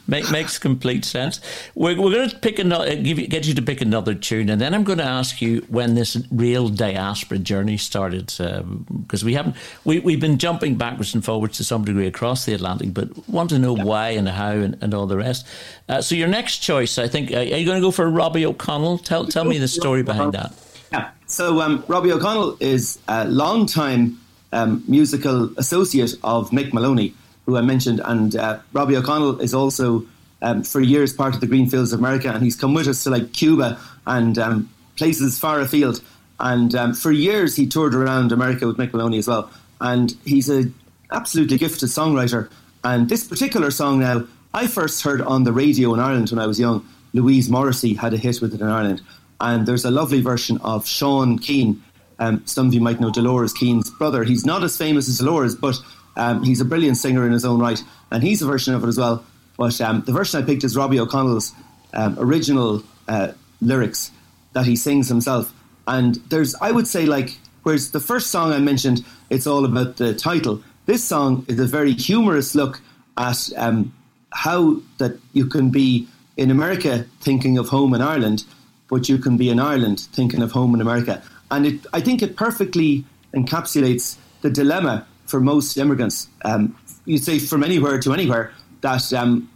[0.06, 1.40] Make, makes complete sense.
[1.74, 4.60] We're, we're going to pick another, give you, get you to pick another tune, and
[4.60, 9.34] then I'm going to ask you when this real diaspora journey started, because um, we
[9.34, 13.28] haven't we we've been jumping backwards and forwards to some degree across the Atlantic, but
[13.28, 13.84] want to know yeah.
[13.84, 15.46] why and how and, and all the rest.
[15.88, 18.44] Uh, so your next choice, I think, uh, are you going to go for Robbie
[18.44, 18.98] O'Connell?
[18.98, 20.52] Tell tell me the story behind that.
[20.92, 21.10] Yeah.
[21.26, 24.20] So um, Robbie O'Connell is a long-time
[24.52, 27.14] um, musical associate of Mick Moloney,
[27.46, 30.04] who I mentioned, and uh, Robbie O'Connell is also
[30.42, 33.10] um, for years part of the Greenfields of America, and he's come with us to
[33.10, 36.02] like Cuba and um, places far afield.
[36.40, 39.50] And um, for years, he toured around America with Mick Moloney as well.
[39.80, 40.74] And he's an
[41.12, 42.50] absolutely gifted songwriter.
[42.82, 44.24] And this particular song now,
[44.54, 46.86] I first heard on the radio in Ireland when I was young.
[47.12, 49.02] Louise Morrissey had a hit with it in Ireland.
[49.40, 51.82] And there's a lovely version of Sean Keane.
[52.18, 54.24] Um, some of you might know Dolores Keane's brother.
[54.24, 55.76] He's not as famous as Dolores, but
[56.16, 57.82] um, he's a brilliant singer in his own right.
[58.10, 59.24] And he's a version of it as well.
[59.56, 61.52] But um, the version I picked is Robbie O'Connell's
[61.94, 64.10] um, original uh, lyrics
[64.52, 65.52] that he sings himself.
[65.86, 69.96] And there's, I would say, like, whereas the first song I mentioned, it's all about
[69.96, 70.62] the title.
[70.86, 72.80] This song is a very humorous look
[73.16, 73.94] at um,
[74.32, 78.44] how that you can be in America thinking of home in Ireland
[78.90, 81.22] but you can be in Ireland thinking of home in America.
[81.50, 86.28] And it, I think it perfectly encapsulates the dilemma for most immigrants.
[86.44, 86.76] Um,
[87.06, 89.48] you say from anywhere to anywhere that um,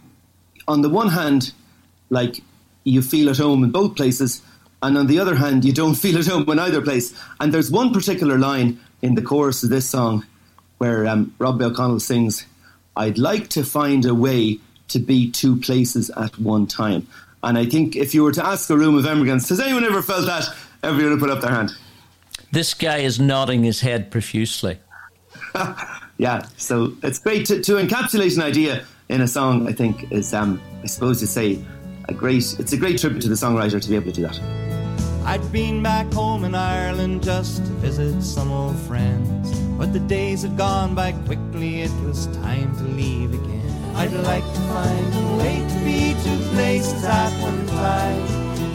[0.67, 1.51] on the one hand,
[2.09, 2.41] like
[2.85, 4.41] you feel at home in both places,
[4.81, 7.13] and on the other hand, you don't feel at home in either place.
[7.39, 10.25] And there's one particular line in the chorus of this song
[10.77, 12.45] where um, Robbie O'Connell sings,
[12.95, 17.07] "I'd like to find a way to be two places at one time."
[17.45, 20.01] And I think if you were to ask a room of immigrants, has anyone ever
[20.01, 20.49] felt that?
[20.81, 21.71] Everyone would put up their hand.
[22.51, 24.79] This guy is nodding his head profusely.
[26.17, 29.67] yeah, so it's great to, to, encapsulate an idea in a song.
[29.67, 31.63] I think is, um, I suppose, to say
[32.09, 32.59] a great.
[32.59, 34.39] It's a great tribute to the songwriter to be able to do that.
[35.23, 40.41] I'd been back home in Ireland just to visit some old friends, but the days
[40.41, 41.81] had gone by quickly.
[41.81, 43.64] It was time to leave again.
[43.97, 48.21] I'd like to find a way to be two places at one time.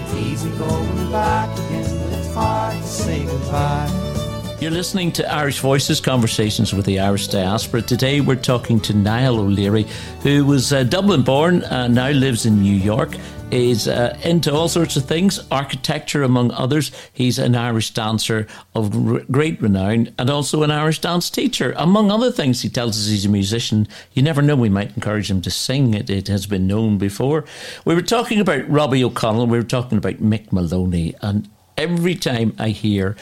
[0.03, 4.57] It's easy going back again, but it's hard to say goodbye.
[4.61, 7.83] You're listening to Irish Voices Conversations with the Irish Diaspora.
[7.83, 9.87] Today we're talking to Niall O'Leary,
[10.23, 13.17] who was uh, Dublin born and now lives in New York
[13.51, 16.93] is uh, into all sorts of things, architecture among others.
[17.13, 21.75] He's an Irish dancer of r- great renown and also an Irish dance teacher.
[21.77, 23.89] Among other things, he tells us he's a musician.
[24.13, 25.95] You never know, we might encourage him to sing.
[25.95, 27.45] It, it has been known before.
[27.85, 32.55] We were talking about Robbie O'Connell, we were talking about Mick Moloney, and every time
[32.59, 33.17] I hear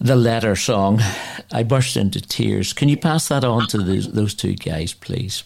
[0.00, 1.00] the letter song,
[1.52, 2.72] I burst into tears.
[2.72, 5.44] Can you pass that on to those, those two guys, please?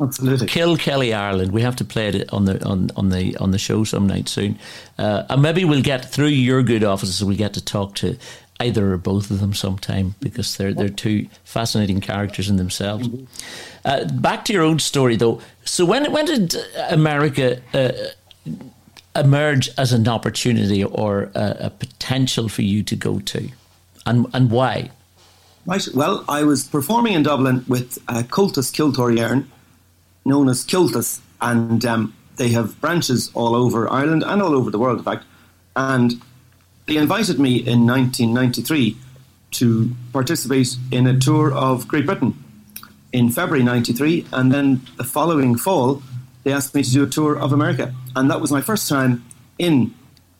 [0.00, 0.46] Absolutely.
[0.46, 1.52] Kilkelly Ireland.
[1.52, 4.28] We have to play it on the on, on the on the show some night
[4.28, 4.58] soon,
[4.96, 7.22] uh, and maybe we'll get through your good offices.
[7.24, 8.16] We'll get to talk to
[8.60, 13.08] either or both of them sometime because they're they're two fascinating characters in themselves.
[13.08, 13.24] Mm-hmm.
[13.84, 15.40] Uh, back to your own story though.
[15.64, 16.54] So when when did
[16.90, 17.92] America uh,
[19.16, 23.48] emerge as an opportunity or a, a, potential for you to go to,
[24.06, 24.90] and and why?
[25.66, 25.86] Right.
[25.92, 29.46] Well, I was performing in Dublin with uh, Comhaltas Ceoltóirí Éireann
[30.28, 34.78] known as Comhaltas, and um, they have branches all over Ireland and all over the
[34.78, 35.24] world, in fact.
[35.74, 36.22] And
[36.86, 38.96] they invited me in 1993
[39.50, 42.34] to participate in a tour of Great Britain
[43.12, 46.02] in February 93, and then the following fall,
[46.44, 47.94] they asked me to do a tour of America.
[48.14, 49.24] And that was my first time
[49.58, 49.94] in,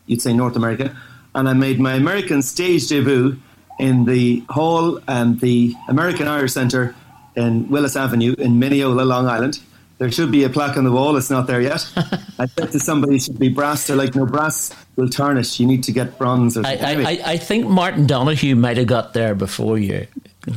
[0.05, 0.95] you'd say, North America.
[1.33, 3.39] And I made my American stage debut
[3.79, 6.93] in the hall and the American Irish Centre
[7.35, 9.59] in Willis Avenue in Mineola, Long Island
[9.99, 11.17] there should be a plaque on the wall.
[11.17, 11.85] It's not there yet.
[12.39, 13.85] I said to somebody, it should be brass.
[13.85, 15.59] They're like, no, brass will tarnish.
[15.59, 16.57] You need to get bronze.
[16.57, 20.07] Or I, I, I, think Martin Donoghue might have got there before you.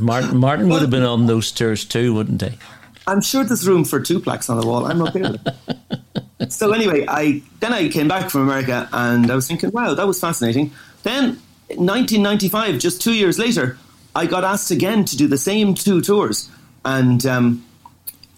[0.00, 2.56] Martin, Martin would have been on those tours too, wouldn't he?
[3.08, 4.86] I'm sure there's room for two plaques on the wall.
[4.86, 6.50] I'm okay with it.
[6.52, 10.06] so anyway, I then I came back from America and I was thinking, wow, that
[10.06, 10.70] was fascinating.
[11.02, 13.76] Then 1995, just two years later,
[14.14, 16.48] I got asked again to do the same two tours,
[16.84, 17.64] and um,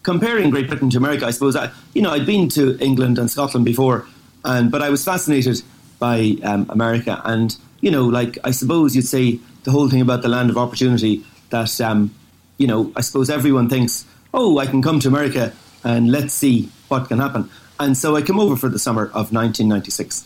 [0.04, 3.28] comparing Great Britain to America, I suppose I, you know, I'd been to England and
[3.28, 4.06] Scotland before,
[4.44, 5.62] and but I was fascinated
[5.98, 10.22] by um, America, and you know, like I suppose you'd say the whole thing about
[10.22, 12.14] the land of opportunity that, um,
[12.58, 15.52] you know, I suppose everyone thinks, oh, I can come to America
[15.82, 17.50] and let's see what can happen,
[17.80, 20.24] and so I came over for the summer of 1996,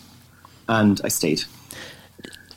[0.69, 1.45] and I stayed.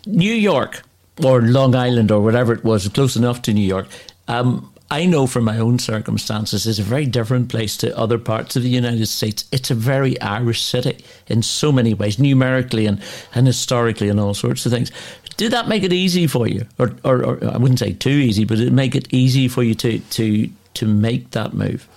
[0.08, 0.82] New York
[1.24, 3.88] or Long Island or whatever it was, close enough to New York.
[4.28, 8.58] Um, I know from my own circumstances, it's a very different place to other parts
[8.58, 9.46] of the United States.
[9.50, 13.02] It's a very Irish city in so many ways, numerically and,
[13.34, 14.92] and historically, and all sorts of things.
[15.38, 18.44] Did that make it easy for you, or, or, or I wouldn't say too easy,
[18.44, 21.88] but did it make it easy for you to to to make that move?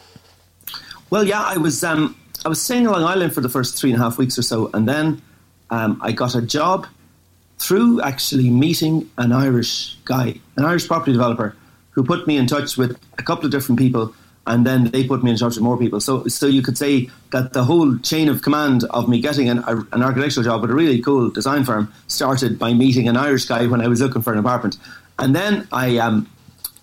[1.10, 3.90] Well, yeah, I was um, I was staying in Long Island for the first three
[3.90, 5.20] and a half weeks or so, and then
[5.70, 6.86] um, I got a job
[7.58, 11.56] through actually meeting an Irish guy, an Irish property developer,
[11.94, 14.14] who put me in touch with a couple of different people,
[14.46, 16.00] and then they put me in touch with more people.
[16.00, 19.64] So, so you could say that the whole chain of command of me getting an,
[19.92, 23.66] an architectural job at a really cool design firm started by meeting an Irish guy
[23.66, 24.76] when I was looking for an apartment,
[25.18, 26.28] and then I um,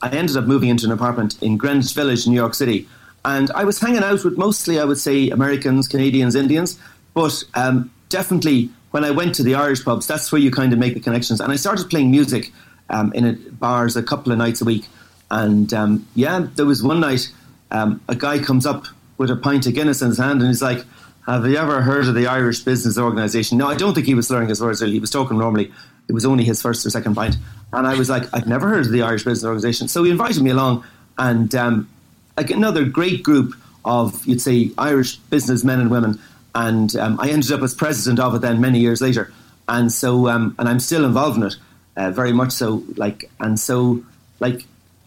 [0.02, 2.88] I ended up moving into an apartment in Greenwich Village, New York City,
[3.24, 6.80] and I was hanging out with mostly, I would say, Americans, Canadians, Indians,
[7.14, 10.80] but um, definitely when I went to the Irish pubs, that's where you kind of
[10.80, 11.40] make the connections.
[11.40, 12.52] And I started playing music
[12.90, 14.88] um, in a, bars a couple of nights a week.
[15.32, 17.32] And um, yeah, there was one night
[17.72, 18.86] um, a guy comes up
[19.18, 20.86] with a pint of Guinness in his hand and he's like,
[21.26, 23.58] Have you ever heard of the Irish Business Organisation?
[23.58, 24.82] No, I don't think he was slurring his words.
[24.82, 25.72] He was talking normally.
[26.08, 27.38] It was only his first or second pint.
[27.74, 29.88] And I was like, I've never heard of the Irish Business Organisation.
[29.88, 30.84] So he invited me along.
[31.18, 31.90] And um,
[32.38, 33.56] like another great group
[33.86, 36.20] of, you'd say, Irish businessmen and women
[36.54, 39.32] and um, I ended up as president of it then many years later,
[39.68, 41.56] and so um, and I'm still involved in it,
[41.96, 42.84] uh, very much so.
[42.98, 44.04] Like and so,
[44.40, 44.66] like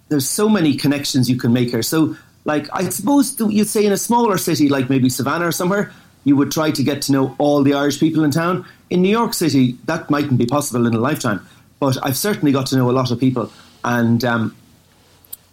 [0.08, 1.82] there's so many connections you can make here.
[1.82, 5.92] So like I suppose you'd say in a smaller city like maybe Savannah or somewhere,
[6.24, 8.64] you would try to get to know all the Irish people in town.
[8.90, 11.46] In New York City, that mightn't be possible in a lifetime,
[11.80, 13.52] but I've certainly got to know a lot of people,
[13.84, 14.56] and um,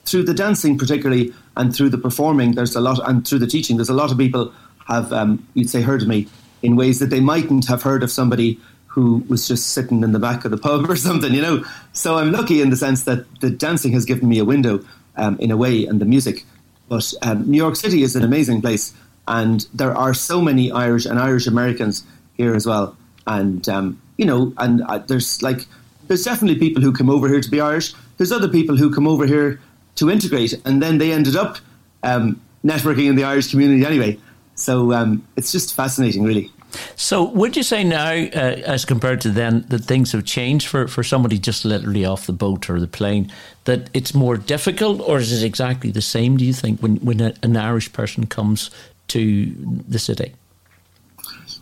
[0.06, 3.78] through the dancing particularly, and through the performing, there's a lot, and through the teaching,
[3.78, 4.54] there's a lot of people
[4.88, 6.28] have, um, you'd say, heard of me
[6.62, 8.60] in ways that they mightn't have heard of somebody
[8.92, 11.64] who was just sitting in the back of the pub or something, you know.
[11.94, 14.84] So I'm lucky in the sense that the dancing has given me a window
[15.16, 16.46] um, in a way, and the music.
[16.90, 18.94] But um, New York City is an amazing place,
[19.28, 22.98] and there are so many Irish and Irish Americans here as well.
[23.26, 25.68] And um, you know, and uh, there's like
[26.08, 27.94] there's definitely people who come over here to be Irish.
[28.18, 29.60] There's other people who come over here
[29.96, 31.60] to integrate, and then they ended up
[32.04, 34.20] um, networking in the Irish community anyway.
[34.56, 36.52] So um, it's just fascinating, really.
[36.96, 40.88] So, would you say now, uh, as compared to then, that things have changed for,
[40.88, 43.32] for somebody just literally off the boat or the plane,
[43.66, 47.20] that it's more difficult, or is it exactly the same, do you think, when, when
[47.20, 48.72] a, an Irish person comes
[49.10, 49.54] to
[49.88, 50.34] the city?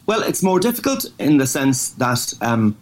[0.05, 2.75] Well, it's more difficult in the sense that um,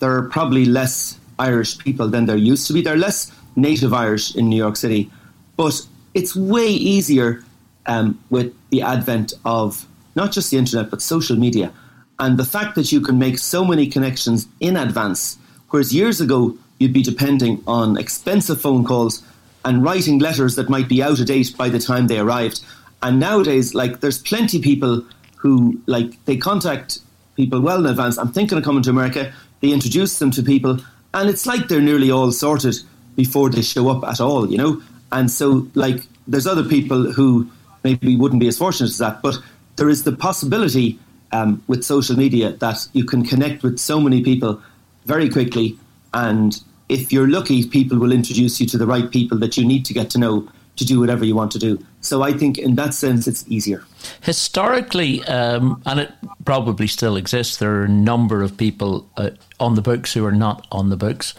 [0.00, 2.82] there are probably less Irish people than there used to be.
[2.82, 5.10] There are less native Irish in New York City,
[5.56, 5.80] but
[6.14, 7.42] it's way easier
[7.86, 9.87] um, with the advent of
[10.18, 11.72] not just the internet but social media.
[12.18, 15.38] And the fact that you can make so many connections in advance
[15.70, 16.40] whereas years ago
[16.78, 19.22] you'd be depending on expensive phone calls
[19.64, 22.58] and writing letters that might be out of date by the time they arrived.
[23.02, 25.04] And nowadays like there's plenty people
[25.36, 26.98] who like they contact
[27.36, 28.18] people well in advance.
[28.18, 29.32] I'm thinking of coming to america.
[29.60, 30.74] They introduce them to people
[31.14, 32.76] and it's like they're nearly all sorted
[33.22, 34.82] before they show up at all you know?
[35.12, 37.48] And so like there's other people who
[37.84, 39.22] maybe wouldn't be as fortunate as that.
[39.22, 39.36] But
[39.78, 40.98] there is the possibility
[41.32, 44.60] um, with social media that you can connect with so many people
[45.06, 45.78] very quickly.
[46.12, 49.84] And if you're lucky, people will introduce you to the right people that you need
[49.86, 51.84] to get to know to do whatever you want to do.
[52.00, 53.84] So I think in that sense, it's easier.
[54.22, 56.12] Historically, um, and it
[56.44, 60.32] probably still exists, there are a number of people uh, on the books who are
[60.32, 61.34] not on the books.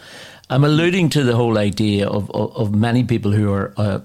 [0.50, 4.00] I'm alluding to the whole idea of, of, of many people who are uh,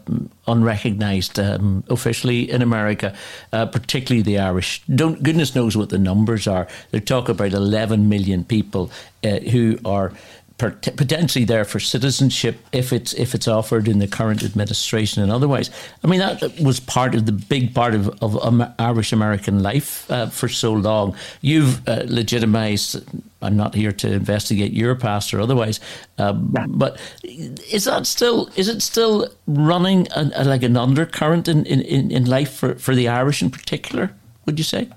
[0.45, 3.15] unrecognised um, officially in America,
[3.51, 4.83] uh, particularly the Irish.
[4.83, 6.67] Don't goodness knows what the numbers are.
[6.91, 8.91] They talk about 11 million people
[9.23, 10.13] uh, who are
[10.57, 15.69] potentially there for citizenship if it's if it's offered in the current administration and otherwise.
[16.03, 20.27] I mean that was part of the big part of, of Irish American life uh,
[20.27, 21.15] for so long.
[21.41, 23.03] You've uh, legitimized.
[23.41, 25.81] I'm not here to investigate your past or otherwise,
[26.17, 26.65] um, yeah.
[26.69, 32.11] but is that still is it still running a, a, like an undercurrent in, in,
[32.11, 34.13] in life for, for the Irish in particular?
[34.45, 34.89] Would you say?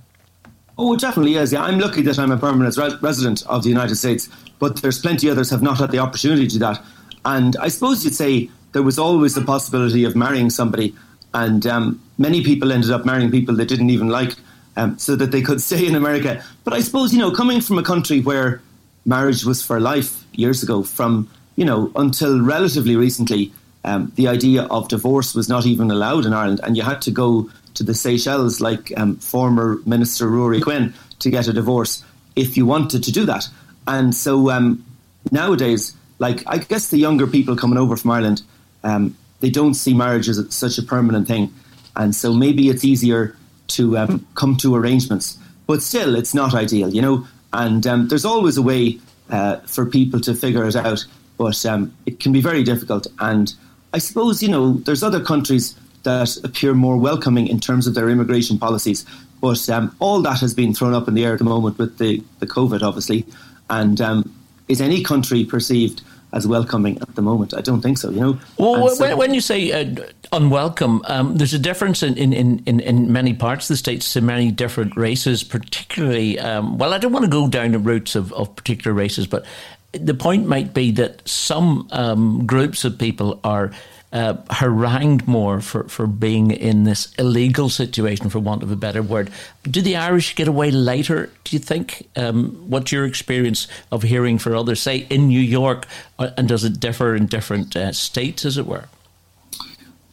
[0.78, 1.52] Oh, it definitely is.
[1.52, 4.28] Yeah, I'm lucky that I'm a permanent re- resident of the United States,
[4.60, 6.80] but there's plenty others have not had the opportunity to do that.
[7.24, 10.94] And I suppose you'd say there was always the possibility of marrying somebody,
[11.34, 14.36] and um, many people ended up marrying people they didn't even like,
[14.76, 16.44] um, so that they could stay in America.
[16.62, 18.62] But I suppose you know, coming from a country where
[19.04, 23.52] marriage was for life years ago, from you know until relatively recently,
[23.84, 27.10] um, the idea of divorce was not even allowed in Ireland, and you had to
[27.10, 32.04] go to the Seychelles, like um, former Minister Ruairi Quinn, to get a divorce
[32.36, 33.48] if you wanted to do that.
[33.86, 34.84] And so um,
[35.30, 38.42] nowadays, like I guess the younger people coming over from Ireland,
[38.82, 41.54] um, they don't see marriage as such a permanent thing,
[41.96, 43.36] and so maybe it's easier
[43.68, 45.38] to um, come to arrangements.
[45.66, 47.26] But still, it's not ideal, you know.
[47.52, 48.98] And um, there's always a way
[49.30, 51.04] uh, for people to figure it out,
[51.36, 53.06] but um, it can be very difficult.
[53.20, 53.54] And
[53.94, 58.09] I suppose you know there's other countries that appear more welcoming in terms of their
[58.09, 59.05] immigration policies.
[59.40, 61.99] But um, all that has been thrown up in the air at the moment with
[61.99, 63.24] the, the COVID, obviously.
[63.70, 64.34] And um,
[64.68, 67.55] is any country perceived as welcoming at the moment.
[67.55, 68.38] I don't think so, you know.
[68.59, 69.94] Well, so, when, you say uh,
[70.32, 74.20] unwelcome, um, there's a difference in, in, in, in many parts of the states to
[74.20, 76.38] many different races, particularly.
[76.38, 79.46] Um, well, I don't want to go down the routes of, of particular races, but
[79.92, 83.72] the point might be that some um, groups of people are
[84.12, 89.02] uh, harangued more for, for being in this illegal situation, for want of a better
[89.02, 89.30] word.
[89.64, 92.09] Do the Irish get away later, do you think?
[92.16, 95.86] Um, what's your experience of hearing for others, say in New York,
[96.18, 98.84] uh, and does it differ in different uh, states, as it were?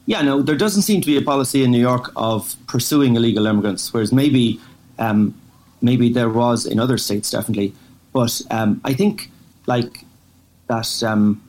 [0.08, 3.48] Yeah, no, there doesn't seem to be a policy in New York of pursuing illegal
[3.48, 4.60] immigrants, whereas maybe
[5.00, 5.34] um,
[5.82, 7.74] maybe there was in other states, definitely.
[8.14, 9.32] But um, I think
[9.68, 10.04] like
[10.68, 11.41] that um,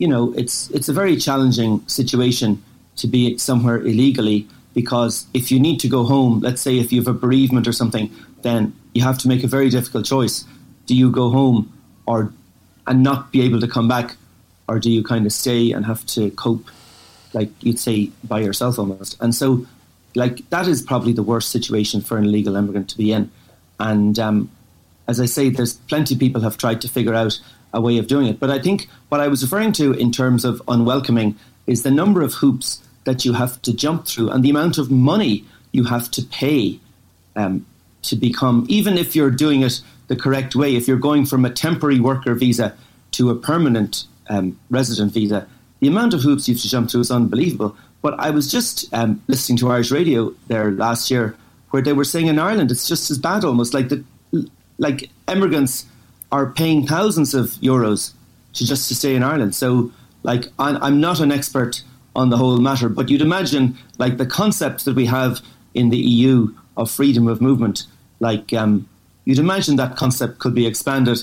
[0.00, 2.60] you know, it's it's a very challenging situation
[2.96, 7.00] to be somewhere illegally because if you need to go home, let's say if you
[7.00, 10.44] have a bereavement or something, then you have to make a very difficult choice.
[10.86, 11.70] Do you go home
[12.06, 12.32] or
[12.86, 14.16] and not be able to come back,
[14.66, 16.64] or do you kind of stay and have to cope,
[17.34, 19.20] like you'd say, by yourself almost?
[19.20, 19.66] And so,
[20.14, 23.30] like that is probably the worst situation for an illegal immigrant to be in.
[23.78, 24.50] And um,
[25.06, 27.38] as I say, there's plenty of people have tried to figure out
[27.72, 28.40] a way of doing it.
[28.40, 32.22] But I think what I was referring to in terms of unwelcoming is the number
[32.22, 36.10] of hoops that you have to jump through and the amount of money you have
[36.12, 36.78] to pay
[37.36, 37.64] um,
[38.02, 41.50] to become, even if you're doing it the correct way, if you're going from a
[41.50, 42.74] temporary worker visa
[43.12, 45.46] to a permanent um, resident visa,
[45.80, 47.76] the amount of hoops you have to jump through is unbelievable.
[48.02, 51.36] But I was just um, listening to Irish radio there last year
[51.70, 54.04] where they were saying in Ireland it's just as bad almost like the
[54.78, 55.86] like immigrants
[56.32, 58.12] are paying thousands of euros
[58.54, 59.54] to just to stay in Ireland.
[59.54, 59.90] So,
[60.22, 61.82] like, I'm not an expert
[62.14, 65.40] on the whole matter, but you'd imagine, like, the concept that we have
[65.74, 67.86] in the EU of freedom of movement,
[68.18, 68.88] like, um,
[69.24, 71.18] you'd imagine that concept could be expanded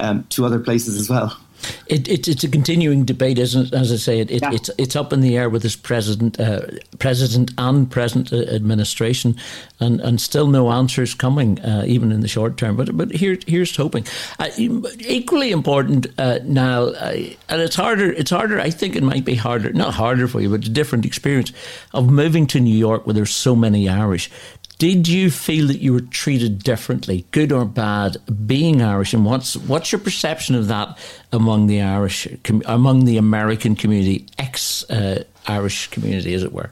[0.00, 1.38] um, to other places as well.
[1.86, 3.74] It, it, it's a continuing debate, isn't it?
[3.74, 4.52] As I say, it, it yeah.
[4.52, 6.62] it's it's up in the air with this president, uh,
[6.98, 9.36] president and present uh, administration,
[9.80, 12.76] and, and still no answers coming, uh, even in the short term.
[12.76, 14.06] But but here here's hoping.
[14.38, 17.16] Uh, equally important uh, now, uh,
[17.48, 18.12] and it's harder.
[18.12, 18.60] It's harder.
[18.60, 21.52] I think it might be harder, not harder for you, but a different experience
[21.92, 24.30] of moving to New York, where there's so many Irish,
[24.78, 29.14] did you feel that you were treated differently, good or bad, being Irish?
[29.14, 30.98] And what's what's your perception of that
[31.32, 32.28] among the Irish,
[32.66, 36.70] among the American community, ex uh, Irish community, as it were?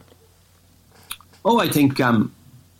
[1.46, 2.34] Oh, I think um,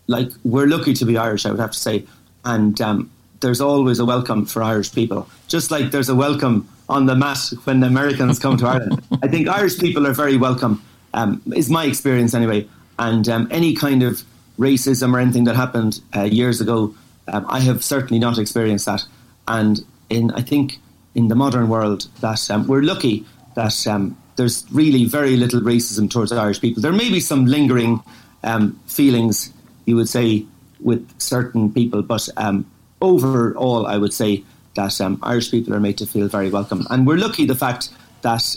[0.09, 1.47] like we're lucky to be Irish.
[1.47, 2.05] I would have to say,
[2.45, 3.11] and um,
[3.41, 7.51] there's always a welcome for Irish people, just like there's a welcome on the mat
[7.65, 9.03] when the Americans come to Ireland.
[9.23, 10.83] I think Irish people are very welcome.
[11.15, 12.69] Um, is my experience anyway,
[12.99, 14.23] and um, any kind of
[14.59, 16.95] racism or anything that happened uh, years ago.
[17.29, 19.05] Um, I have certainly not experienced that,
[19.49, 20.79] and in I think
[21.15, 23.25] in the modern world that um, we're lucky
[23.55, 26.83] that um, there's really very little racism towards Irish people.
[26.83, 28.03] There may be some lingering
[28.43, 29.53] um, feelings,
[29.87, 30.45] you would say,
[30.81, 32.67] with certain people, but um,
[33.01, 34.45] overall, I would say
[34.75, 37.91] that um, Irish people are made to feel very welcome, and we're lucky the fact
[38.23, 38.57] that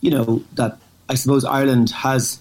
[0.00, 0.78] you know that
[1.08, 2.40] I suppose Ireland has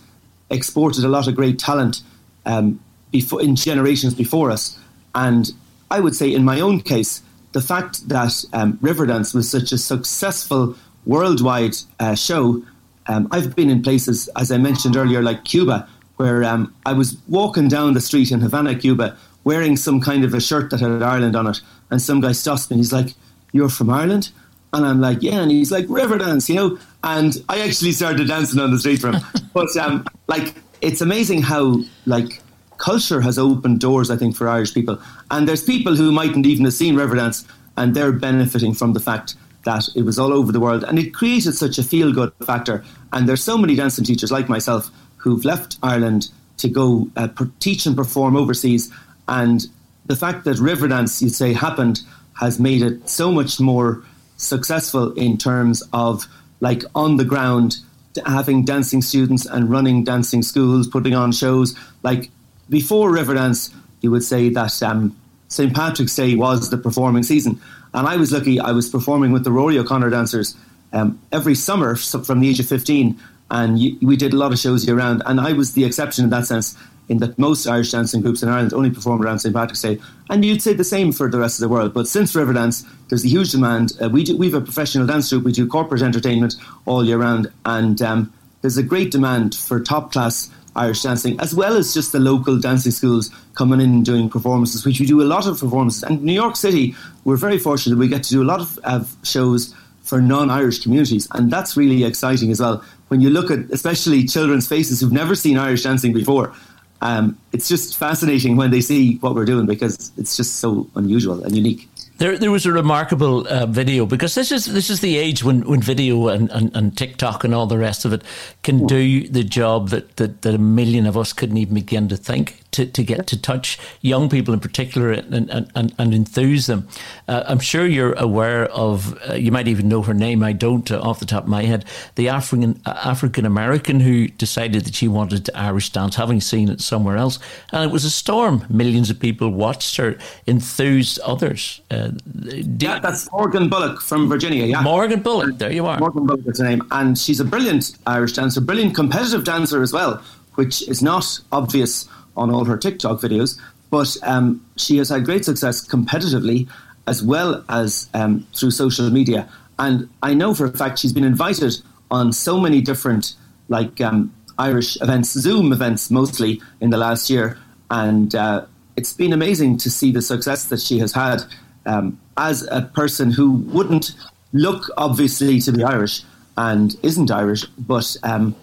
[0.50, 2.02] exported a lot of great talent
[2.46, 2.80] um,
[3.12, 4.78] before in generations before us.
[5.16, 5.52] And
[5.92, 7.22] I would say, in my own case,
[7.52, 10.76] the fact that um, Riverdance was such a successful
[11.06, 12.64] worldwide uh, show.
[13.08, 15.88] Um, I've been in places, as I mentioned earlier, like Cuba,
[16.18, 20.34] where um, I was walking down the street in Havana, Cuba, wearing some kind of
[20.34, 23.16] a shirt that had Ireland on it, and some guy stops me and he's like,
[23.52, 24.30] "You're from Ireland?"
[24.74, 26.78] And I'm like, "Yeah," and he's like, "Riverdance," you know.
[27.04, 29.22] And I actually started dancing on the street for him.
[29.54, 32.42] but um, like it's amazing how like
[32.78, 35.00] culture has opened doors, I think, for Irish people.
[35.30, 37.46] And there's people who mightn't even have seen Riverdance,
[37.78, 41.14] and they're benefiting from the fact that it was all over the world, and it
[41.14, 42.84] created such a feel good factor.
[43.12, 47.28] And there's so many dancing teachers like myself who've left Ireland to go uh,
[47.60, 48.92] teach and perform overseas,
[49.28, 49.66] and
[50.06, 52.02] the fact that Riverdance, you'd say, happened
[52.34, 54.02] has made it so much more
[54.38, 56.26] successful in terms of
[56.62, 57.78] like on the ground
[58.26, 61.76] having dancing students and running dancing schools, putting on shows.
[62.04, 62.30] Like
[62.70, 65.16] before Riverdance, you would say that um,
[65.48, 65.74] St.
[65.74, 67.60] Patrick's Day was the performing season.
[67.94, 70.56] And I was lucky, I was performing with the Rory O'Connor dancers
[70.94, 73.20] um, every summer from the age of 15.
[73.52, 75.24] And we did a lot of shows year round.
[75.26, 76.78] And I was the exception in that sense,
[77.10, 79.54] in that most Irish dancing groups in Ireland only perform around St.
[79.54, 80.00] Patrick's Day.
[80.30, 81.94] And you'd say the same for the rest of the world.
[81.94, 83.94] But since Riverdance, there's a huge demand.
[84.02, 86.56] Uh, we, do, we have a professional dance group, we do corporate entertainment
[86.86, 87.52] all year round.
[87.66, 92.12] And um, there's a great demand for top class Irish dancing, as well as just
[92.12, 95.60] the local dancing schools coming in and doing performances, which we do a lot of
[95.60, 96.04] performances.
[96.04, 96.96] And New York City,
[97.26, 100.82] we're very fortunate that we get to do a lot of, of shows for non-Irish
[100.82, 102.84] communities, and that's really exciting as well.
[103.10, 106.54] When you look at especially children's faces who've never seen Irish dancing before,
[107.02, 111.44] um, it's just fascinating when they see what we're doing because it's just so unusual
[111.44, 111.88] and unique.
[112.18, 115.62] There, there was a remarkable uh, video because this is this is the age when,
[115.62, 118.24] when video and, and, and TikTok and all the rest of it
[118.62, 122.18] can do the job that, that, that a million of us couldn't even begin to
[122.18, 126.68] think to, to get to touch young people in particular and, and, and, and enthuse
[126.68, 126.88] them.
[127.28, 130.90] Uh, I'm sure you're aware of, uh, you might even know her name, I don't
[130.92, 134.96] uh, off the top of my head, the African uh, African American who decided that
[134.96, 137.40] she wanted to Irish dance, having seen it somewhere else.
[137.72, 138.66] And it was a storm.
[138.70, 141.82] Millions of people watched her, enthused others.
[141.90, 144.66] Uh, yeah, that's Morgan Bullock from Virginia.
[144.66, 146.00] Yeah, Morgan Bullock, there you are.
[146.00, 146.82] Morgan Bullock is her name.
[146.92, 150.22] And she's a brilliant Irish dancer, brilliant competitive dancer as well,
[150.56, 152.08] which is not obvious
[152.40, 153.60] on all her TikTok videos,
[153.90, 156.68] but um, she has had great success competitively
[157.06, 159.50] as well as um, through social media.
[159.78, 161.82] And I know for a fact she's been invited
[162.12, 163.36] on so many different
[163.68, 167.58] like um, Irish events, Zoom events mostly in the last year,
[167.90, 168.66] and uh,
[168.96, 171.44] it's been amazing to see the success that she has had
[171.86, 174.16] um, as a person who wouldn't
[174.54, 176.24] look obviously to be Irish
[176.58, 178.56] and isn't Irish, but um,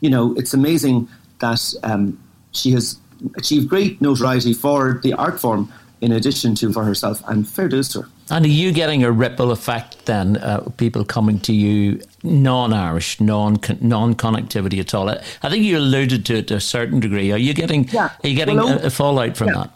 [0.00, 1.08] you know it's amazing
[1.40, 2.18] that um,
[2.52, 2.98] she has
[3.36, 7.88] achieved great notoriety for the art form in addition to for herself, and fair dues
[7.90, 8.08] to her.
[8.30, 10.36] And are you getting a ripple effect then?
[10.38, 15.10] Uh, people coming to you non-Irish, non non-connectivity at all.
[15.10, 17.32] I think you alluded to it to a certain degree.
[17.32, 17.88] Are you getting?
[17.88, 18.10] Yeah.
[18.22, 19.54] Are you getting well, a, a, fallout from yeah.
[19.54, 19.70] that?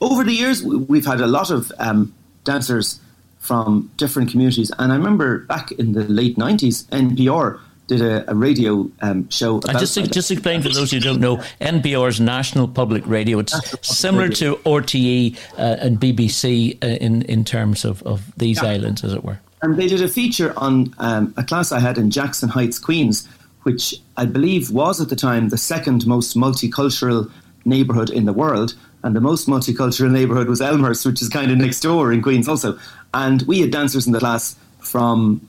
[0.00, 2.14] Over the years, we've had a lot of um,
[2.44, 3.00] dancers
[3.38, 8.34] from different communities, and I remember back in the late nineties, NPR did a, a
[8.34, 9.60] radio um, show.
[9.66, 13.40] I just just explain for those who don't know, NPR's National Public Radio.
[13.40, 14.54] It's similar radio.
[14.54, 18.68] to RTE uh, and BBC uh, in in terms of, of these yeah.
[18.68, 19.40] islands, as it were.
[19.62, 23.26] And they did a feature on um, a class I had in Jackson Heights, Queens,
[23.64, 27.30] which I believe was at the time the second most multicultural
[27.64, 28.74] neighbourhood in the world.
[29.02, 32.48] And the most multicultural neighbourhood was Elmhurst, which is kind of next door in Queens
[32.48, 32.78] also.
[33.14, 35.40] And we had dancers in the class from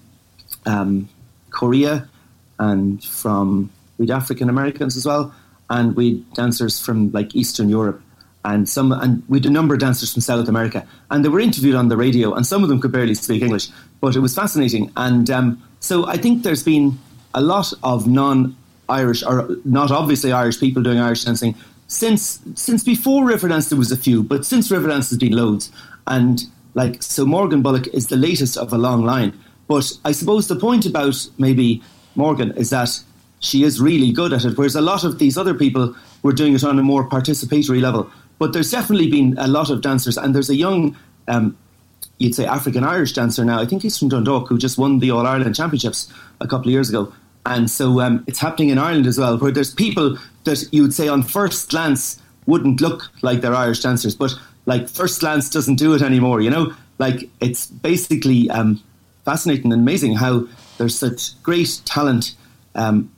[0.66, 1.10] um,
[1.50, 2.08] Korea,
[2.60, 5.34] and from we'd African Americans as well,
[5.70, 8.02] and we'd dancers from like Eastern Europe,
[8.46, 11.40] and some and we had a number of dancers from South America, and they were
[11.40, 13.70] interviewed on the radio, and some of them could barely speak English,
[14.02, 17.00] but it was fascinating, and um, so I think there's been
[17.34, 21.56] a lot of non-Irish or not obviously Irish people doing Irish dancing
[21.90, 25.72] since since before Riverdance there was a few, but since Riverdance has been loads,
[26.08, 26.44] and
[26.76, 29.38] like so Morgan Bullock is the latest of a long line.
[29.68, 31.84] But I suppose the point about maybe
[32.16, 32.90] Morgan is that
[33.40, 36.54] she is really good at it, whereas a lot of these other people were doing
[36.54, 38.10] it on a more participatory level.
[38.38, 40.96] But there's definitely been a lot of dancers, and there's a young,
[41.28, 41.58] um,
[42.18, 43.60] you'd say African Irish dancer now.
[43.60, 46.72] I think he's from Dundalk, who just won the All Ireland Championships a couple of
[46.72, 47.14] years ago.
[47.46, 50.94] And so um, it's happening in Ireland as well, where there's people that you would
[50.94, 54.34] say on first glance wouldn't look like they're Irish dancers, but
[54.66, 56.42] like first glance doesn't do it anymore.
[56.42, 58.82] You know, like it's basically um,
[59.26, 60.48] fascinating and amazing how
[60.80, 62.36] there's such great talent
[62.74, 63.12] um,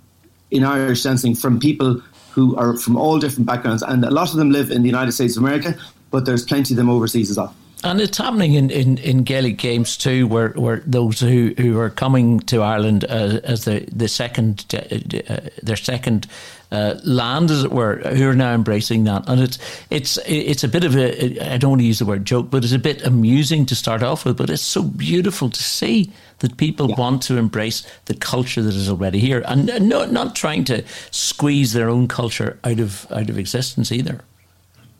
[0.49, 2.01] in Irish dancing from people
[2.31, 5.13] who are from all different backgrounds, and a lot of them live in the United
[5.13, 5.77] States of America,
[6.09, 7.55] but there's plenty of them overseas as well.
[7.83, 11.89] And it's happening in, in, in Gaelic games too, where, where those who, who are
[11.89, 16.27] coming to Ireland uh, as the the second uh, uh, their second
[16.71, 19.57] uh, land, as it were, who are now embracing that, and it's
[19.89, 22.63] it's it's a bit of a I don't want to use the word joke, but
[22.63, 26.57] it's a bit amusing to start off with, but it's so beautiful to see that
[26.57, 26.95] people yeah.
[26.97, 31.73] want to embrace the culture that is already here, and not not trying to squeeze
[31.73, 34.21] their own culture out of out of existence either.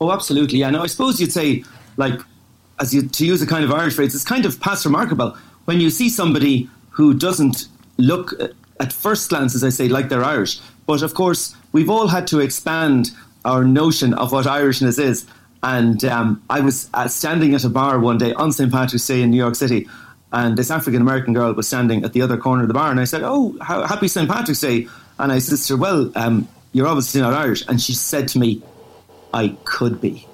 [0.00, 0.58] Oh, absolutely.
[0.58, 1.62] No, I suppose you'd say
[1.96, 2.20] like
[2.80, 5.80] as you to use a kind of Irish phrase, it's kind of past remarkable when
[5.80, 7.68] you see somebody who doesn't
[7.98, 8.34] look
[8.80, 10.60] at first glance, as I say, like they're Irish.
[10.86, 13.10] But of course, we've all had to expand
[13.44, 15.26] our notion of what Irishness is.
[15.62, 18.72] And um, I was uh, standing at a bar one day on St.
[18.72, 19.88] Patrick's Day in New York City,
[20.32, 22.98] and this African American girl was standing at the other corner of the bar, and
[22.98, 24.28] I said, "Oh, happy St.
[24.28, 24.88] Patrick's Day!"
[25.20, 28.60] And I said her, "Well, um, you're obviously not Irish," and she said to me,
[29.32, 30.26] "I could be."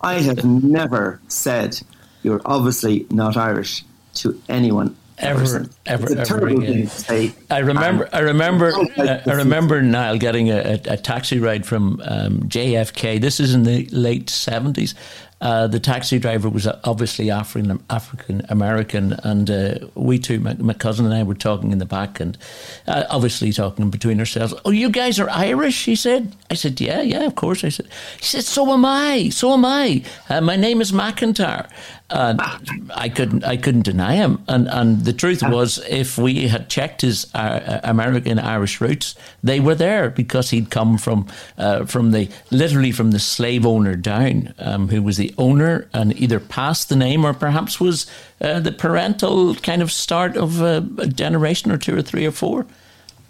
[0.00, 1.80] I have never said
[2.22, 6.72] you're obviously not Irish to anyone ever, ever, it's a ever terrible again.
[6.72, 7.32] thing to say.
[7.50, 11.66] I remember, Um, I remember, uh, I remember Niall getting a, a, a taxi ride
[11.66, 13.20] from um, JFK.
[13.20, 14.94] This is in the late seventies.
[15.40, 20.74] Uh, the taxi driver was obviously African African American, and uh, we two, my, my
[20.74, 22.36] cousin and I, were talking in the back, and
[22.86, 24.54] uh, obviously talking between ourselves.
[24.64, 25.84] Oh, you guys are Irish?
[25.84, 26.36] He said.
[26.50, 27.64] I said, Yeah, yeah, of course.
[27.64, 27.88] I said.
[28.18, 29.30] He said, So am I.
[29.30, 30.02] So am I.
[30.28, 31.70] Uh, my name is McIntyre.
[32.12, 32.40] And
[32.92, 34.42] I couldn't, I couldn't deny him.
[34.48, 39.14] And and the truth was, if we had checked his uh, American Irish roots,
[39.44, 43.94] they were there because he'd come from uh, from the literally from the slave owner
[43.94, 48.06] down, um, who was the owner and either passed the name or perhaps was
[48.40, 52.30] uh, the parental kind of start of a, a generation or two or three or
[52.30, 52.66] four.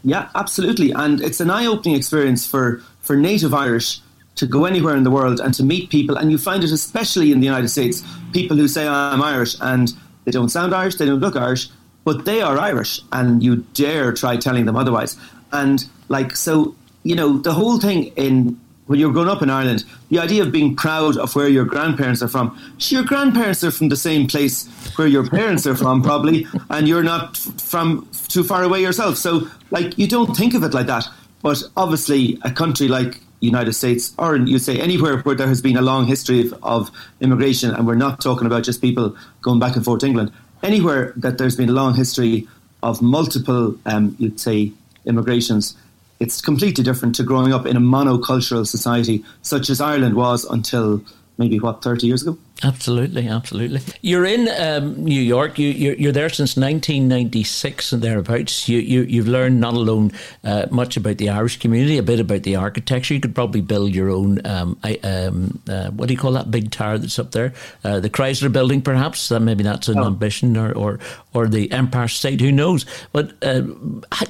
[0.03, 4.01] Yeah, absolutely, and it's an eye-opening experience for for native Irish
[4.37, 7.33] to go anywhere in the world and to meet people, and you find it especially
[7.33, 8.03] in the United States.
[8.33, 9.93] People who say I'm Irish and
[10.25, 11.69] they don't sound Irish, they don't look Irish,
[12.05, 15.17] but they are Irish, and you dare try telling them otherwise.
[15.53, 18.60] And like so, you know, the whole thing in
[18.91, 22.23] when you're growing up in Ireland, the idea of being proud of where your grandparents
[22.23, 22.59] are from.
[22.81, 24.67] Your grandparents are from the same place
[24.97, 29.17] where your parents are from, probably, and you're not from too far away yourself.
[29.17, 31.07] So, like, you don't think of it like that.
[31.41, 35.77] But obviously, a country like United States, or you'd say anywhere where there has been
[35.77, 39.77] a long history of, of immigration, and we're not talking about just people going back
[39.77, 40.33] and forth to England,
[40.65, 42.49] anywhere that there's been a long history
[42.83, 44.73] of multiple, um, you'd say,
[45.07, 45.77] immigrations,
[46.21, 51.03] it's completely different to growing up in a monocultural society such as Ireland was until
[51.41, 52.39] maybe what 30 years ago?
[52.63, 53.81] Absolutely absolutely.
[54.03, 55.59] You're in um, new york.
[55.59, 58.69] You, you're, you're, there since 1996 and thereabouts.
[58.69, 60.13] You, you, you've learned not alone
[60.45, 63.15] uh, much about the irish community a bit about the architecture.
[63.15, 66.71] You could probably build your own um, um, uh, what do you call that big
[66.71, 67.55] tower that's up there?
[67.83, 69.31] Uh, the chrysler building perhaps?
[69.31, 70.05] Maybe that's an oh.
[70.05, 70.99] ambition or, or,
[71.33, 72.43] or the empire state.
[72.43, 72.85] Who knows?
[73.13, 73.63] But uh,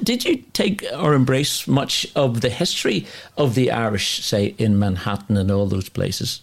[0.03, 3.05] did you take or embrace much of the history
[3.37, 6.41] of the irish say in manhattan and all those places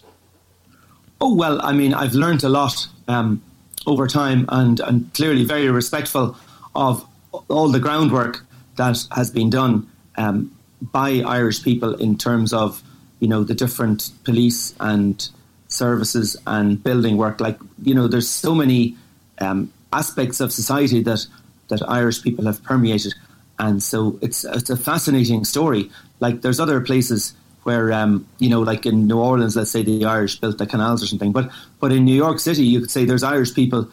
[1.21, 3.41] Oh well, I mean, I've learned a lot um,
[3.85, 6.37] over time, and and clearly very respectful
[6.75, 7.05] of
[7.49, 8.45] all the groundwork
[8.77, 10.51] that has been done um,
[10.81, 12.81] by Irish people in terms of
[13.19, 15.29] you know the different police and
[15.67, 17.41] services and building work.
[17.41, 18.95] Like you know, there's so many
[19.39, 21.25] um, aspects of society that
[21.67, 23.13] that Irish people have permeated,
[23.59, 25.91] and so it's it's a fascinating story.
[26.21, 27.33] Like there's other places
[27.69, 31.03] where um, you know, like in New Orleans, let's say the Irish built the canals
[31.03, 31.31] or something.
[31.31, 33.87] But but in New York City, you could say there's Irish people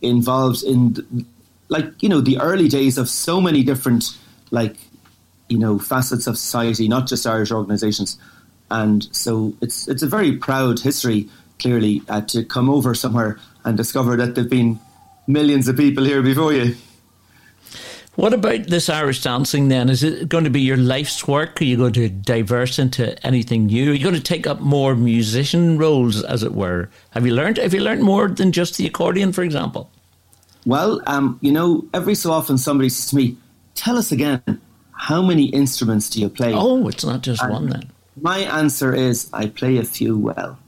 [0.00, 1.26] involved in,
[1.68, 4.16] like you know, the early days of so many different
[4.50, 4.76] like
[5.50, 8.16] you know facets of society, not just Irish organisations.
[8.70, 13.76] And so it's it's a very proud history, clearly, uh, to come over somewhere and
[13.76, 14.80] discover that there've been
[15.26, 16.76] millions of people here before you.
[18.18, 19.88] What about this Irish dancing then?
[19.88, 21.60] Is it going to be your life's work?
[21.60, 23.92] Are you going to diverse into anything new?
[23.92, 26.90] Are you going to take up more musician roles, as it were?
[27.10, 27.58] Have you learned?
[27.58, 29.88] Have you learned more than just the accordion, for example?
[30.66, 33.36] Well, um, you know, every so often somebody says to me,
[33.76, 34.42] "Tell us again,
[34.90, 37.88] how many instruments do you play?" Oh, it's not just and one then.
[38.20, 40.58] My answer is I play a few well,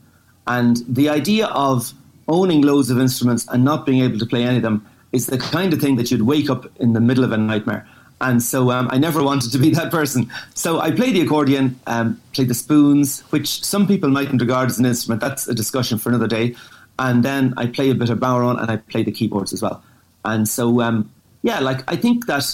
[0.47, 1.95] and the idea of
[2.29, 5.39] owning loads of instruments and not being able to play any of them is the
[5.39, 7.87] kind of thing that you'd wake up in the middle of a nightmare.
[8.21, 10.31] And so um, I never wanted to be that person.
[10.55, 14.79] So I play the accordion, um, play the spoons, which some people mightn't regard as
[14.79, 15.21] an instrument.
[15.21, 16.55] That's a discussion for another day.
[16.99, 19.83] And then I play a bit of bodhrán and I play the keyboards as well.
[20.25, 21.11] And so, um,
[21.43, 22.45] yeah, like I think that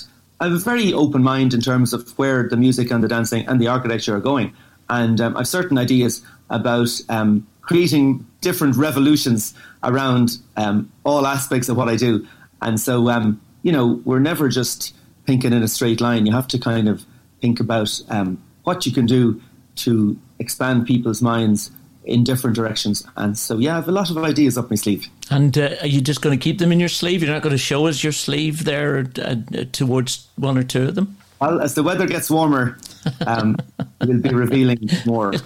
[0.40, 3.46] I have a very open mind in terms of where the music and the dancing
[3.48, 4.54] and the architecture are going.
[4.88, 11.76] And um, I've certain ideas about um, creating different revolutions around um, all aspects of
[11.76, 12.26] what I do.
[12.62, 14.94] And so, um, you know, we're never just
[15.26, 16.26] thinking in a straight line.
[16.26, 17.04] You have to kind of
[17.40, 19.40] think about um, what you can do
[19.76, 21.70] to expand people's minds
[22.04, 23.04] in different directions.
[23.16, 25.08] And so, yeah, I have a lot of ideas up my sleeve.
[25.30, 27.22] And uh, are you just going to keep them in your sleeve?
[27.22, 29.34] You're not going to show us your sleeve there uh,
[29.72, 31.16] towards one or two of them?
[31.40, 32.78] Well, as the weather gets warmer,
[33.26, 33.56] um,
[34.00, 35.32] we'll be revealing more.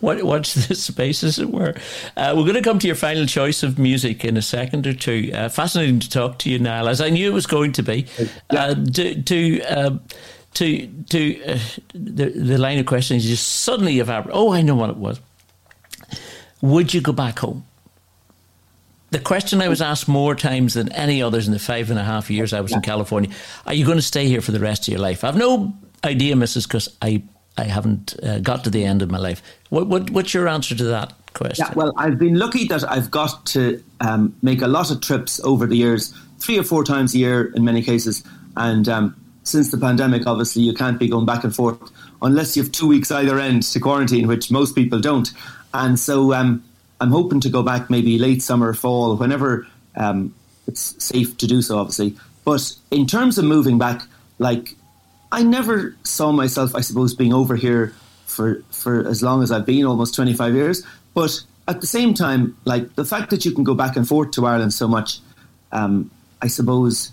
[0.00, 1.74] What, watch this space, as it were.
[2.16, 4.94] Uh, we're going to come to your final choice of music in a second or
[4.94, 5.30] two.
[5.32, 8.06] Uh, fascinating to talk to you, Niall, as I knew it was going to be.
[8.50, 10.00] Uh, to to um,
[10.54, 11.58] to to uh,
[11.94, 14.36] the the line of questioning is just suddenly evaporated.
[14.36, 15.20] Oh, I know what it was.
[16.62, 17.64] Would you go back home?
[19.12, 22.02] the question I was asked more times than any others in the five and a
[22.02, 23.30] half years I was in California:
[23.66, 25.22] Are you going to stay here for the rest of your life?
[25.22, 25.74] I've no
[26.04, 26.66] idea, Mrs.
[26.66, 27.22] Because I
[27.56, 29.42] I haven't uh, got to the end of my life.
[29.70, 31.66] What, what what's your answer to that question.
[31.68, 35.40] Yeah, well, I've been lucky that I've got to um, make a lot of trips
[35.40, 38.22] over the years, three or four times a year in many cases.
[38.56, 41.78] And um, since the pandemic, obviously, you can't be going back and forth
[42.20, 45.30] unless you have two weeks either end to quarantine, which most people don't.
[45.74, 46.62] And so um,
[47.00, 50.34] I'm hoping to go back maybe late summer, fall, whenever um,
[50.66, 52.16] it's safe to do so, obviously.
[52.44, 54.02] But in terms of moving back,
[54.38, 54.76] like
[55.32, 57.94] I never saw myself, I suppose, being over here
[58.26, 60.86] for for as long as I've been, almost 25 years.
[61.14, 64.32] But at the same time, like the fact that you can go back and forth
[64.32, 65.20] to Ireland so much,
[65.72, 66.10] um,
[66.42, 67.12] I suppose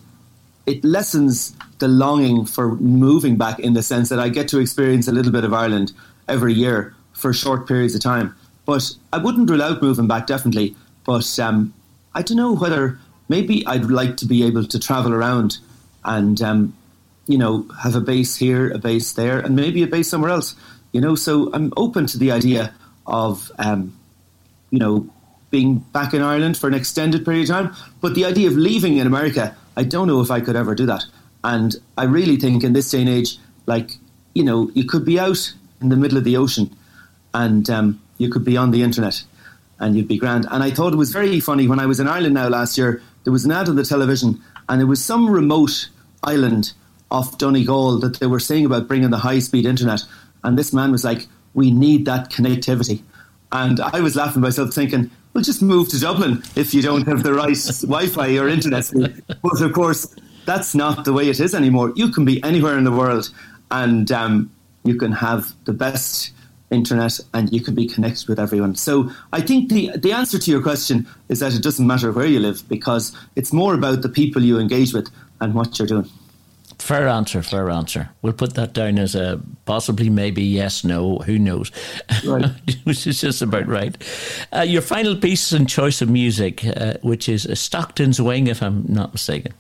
[0.66, 5.08] it lessens the longing for moving back in the sense that I get to experience
[5.08, 5.94] a little bit of Ireland
[6.28, 8.36] every year for short periods of time.
[8.66, 10.76] But I wouldn't rule out moving back definitely.
[11.06, 11.74] But um,
[12.14, 13.00] I don't know whether
[13.30, 15.60] maybe I'd like to be able to travel around
[16.04, 16.74] and um,
[17.30, 20.56] you know have a base here, a base there, and maybe a base somewhere else.
[20.92, 22.74] You know, so I'm open to the idea
[23.06, 23.96] of, um,
[24.72, 25.08] you know,
[25.52, 27.76] being back in Ireland for an extended period of time.
[28.02, 30.88] But the idea of leaving in America, I don't know if I could ever do
[30.88, 31.06] that.
[31.44, 33.92] And I really think in this day and age, like,
[34.34, 36.76] you know, you could be out in the middle of the ocean
[37.34, 39.24] and um, you could be on the internet
[39.80, 40.48] and you'd be grand.
[40.50, 43.02] And I thought it was very funny when I was in Ireland now last year,
[43.24, 45.90] there was an ad on the television and there was some remote
[46.24, 46.74] island
[47.12, 50.02] off Donegal that they were saying about bringing the high speed internet.
[50.44, 53.02] And this man was like, we need that connectivity.
[53.52, 57.24] And I was laughing myself thinking, well, just move to Dublin if you don't have
[57.24, 59.24] the right Wi Fi or internet speed.
[59.42, 61.94] But of course, that's not the way it is anymore.
[61.96, 63.30] You can be anywhere in the world
[63.72, 64.52] and um,
[64.84, 66.32] you can have the best
[66.72, 68.76] internet and you can be connected with everyone.
[68.76, 72.26] So I think the the answer to your question is that it doesn't matter where
[72.26, 75.10] you live because it's more about the people you engage with
[75.42, 76.10] and what you're doing.
[76.80, 78.10] Fair answer, fair answer.
[78.22, 81.72] We'll put that down as a possibly, maybe, yes, no, who knows?
[82.26, 82.46] Right.
[82.86, 83.96] which is just about right.
[84.54, 88.86] Uh, your final piece and choice of music, uh, which is Stockton's Wing, if I'm
[88.88, 89.54] not mistaken.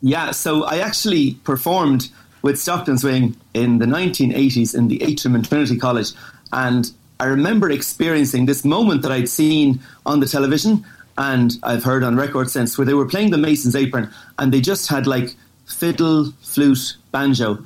[0.00, 2.08] Yeah, so I actually performed
[2.42, 6.12] with Stockton's Wing in the 1980s in the Atrium and Trinity College.
[6.52, 6.90] And
[7.20, 10.84] I remember experiencing this moment that I'd seen on the television
[11.16, 14.60] and I've heard on record since where they were playing the Mason's Apron and they
[14.60, 15.36] just had like
[15.74, 17.58] fiddle, flute, banjo.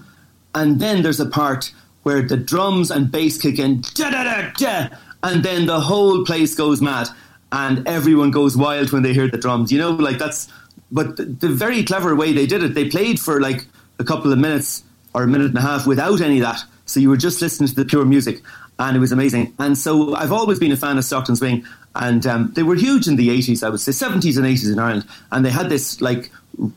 [0.54, 4.50] And then there's a part where the drums and bass kick in, da da da
[4.56, 7.08] da, and then the whole place goes mad,
[7.52, 9.70] and everyone goes wild when they hear the drums.
[9.70, 10.48] You know, like that's.
[10.90, 13.66] But the, the very clever way they did it, they played for like
[13.98, 16.64] a couple of minutes or a minute and a half without any of that.
[16.86, 18.40] So you were just listening to the pure music,
[18.78, 19.52] and it was amazing.
[19.58, 23.06] And so I've always been a fan of Stockton's Wing, and um, they were huge
[23.06, 25.06] in the 80s, I would say, 70s and 80s in Ireland.
[25.30, 26.30] And they had this like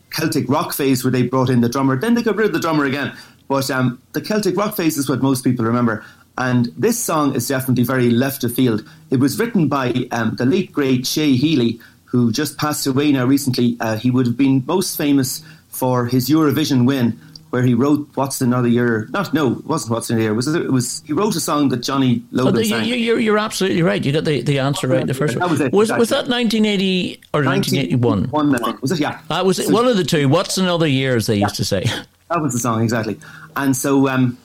[0.10, 1.96] Celtic rock phase where they brought in the drummer.
[1.96, 3.16] Then they got rid of the drummer again.
[3.48, 6.06] But um, the Celtic rock phase is what most people remember.
[6.38, 8.88] And this song is definitely very left of field.
[9.10, 13.26] It was written by um, the late great Shay Healy, who just passed away now
[13.26, 13.78] recently.
[13.80, 17.20] Uh, he would have been most famous for his Eurovision win
[17.52, 20.48] where he wrote "What's Another Year." Not no, it wasn't "What's Another Year." It was
[20.48, 22.86] it was he wrote a song that Johnny Logan oh, the, sang.
[22.86, 24.04] You're, you're absolutely right.
[24.04, 25.50] You got the, the answer right the first one.
[25.50, 25.72] Was it.
[25.72, 26.00] Was, exactly.
[26.00, 28.24] was that 1980 or 1981?
[28.30, 28.80] One.
[28.82, 29.00] Was it?
[29.00, 29.20] Yeah.
[29.28, 30.28] That was so, one of the two.
[30.28, 31.86] What's another year, as they yeah, used to say.
[32.30, 33.20] That was the song exactly.
[33.58, 34.38] And so, um,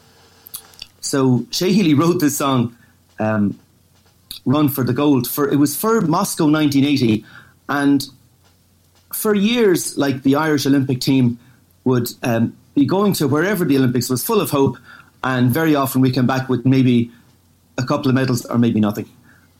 [1.01, 2.77] so Shay Healy wrote this song,
[3.21, 3.57] um,
[4.45, 7.25] "Run for the Gold." For it was for Moscow 1980,
[7.69, 8.05] and
[9.15, 11.39] for years, like the Irish Olympic team
[11.85, 14.77] would um, be going to wherever the Olympics was full of hope,
[15.25, 17.11] and very often we came back with maybe
[17.79, 19.09] a couple of medals or maybe nothing.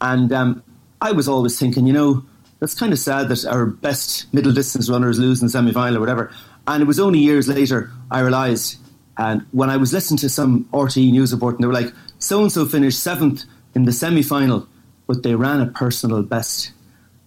[0.01, 0.63] And um,
[1.01, 2.25] I was always thinking, you know,
[2.61, 5.97] that's kind of sad that our best middle distance runners lose in the semi final
[5.97, 6.31] or whatever.
[6.69, 8.77] And it was only years later I realised,
[9.17, 12.43] and when I was listening to some RTE news report, and they were like, so
[12.43, 13.45] and so finished seventh
[13.75, 14.69] in the semi final,
[15.07, 16.71] but they ran a personal best.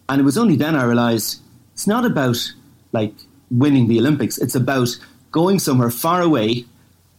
[0.08, 1.42] And it was only then I realised
[1.74, 2.38] it's not about
[2.92, 3.14] like
[3.50, 4.90] winning the Olympics, it's about
[5.32, 6.66] going somewhere far away,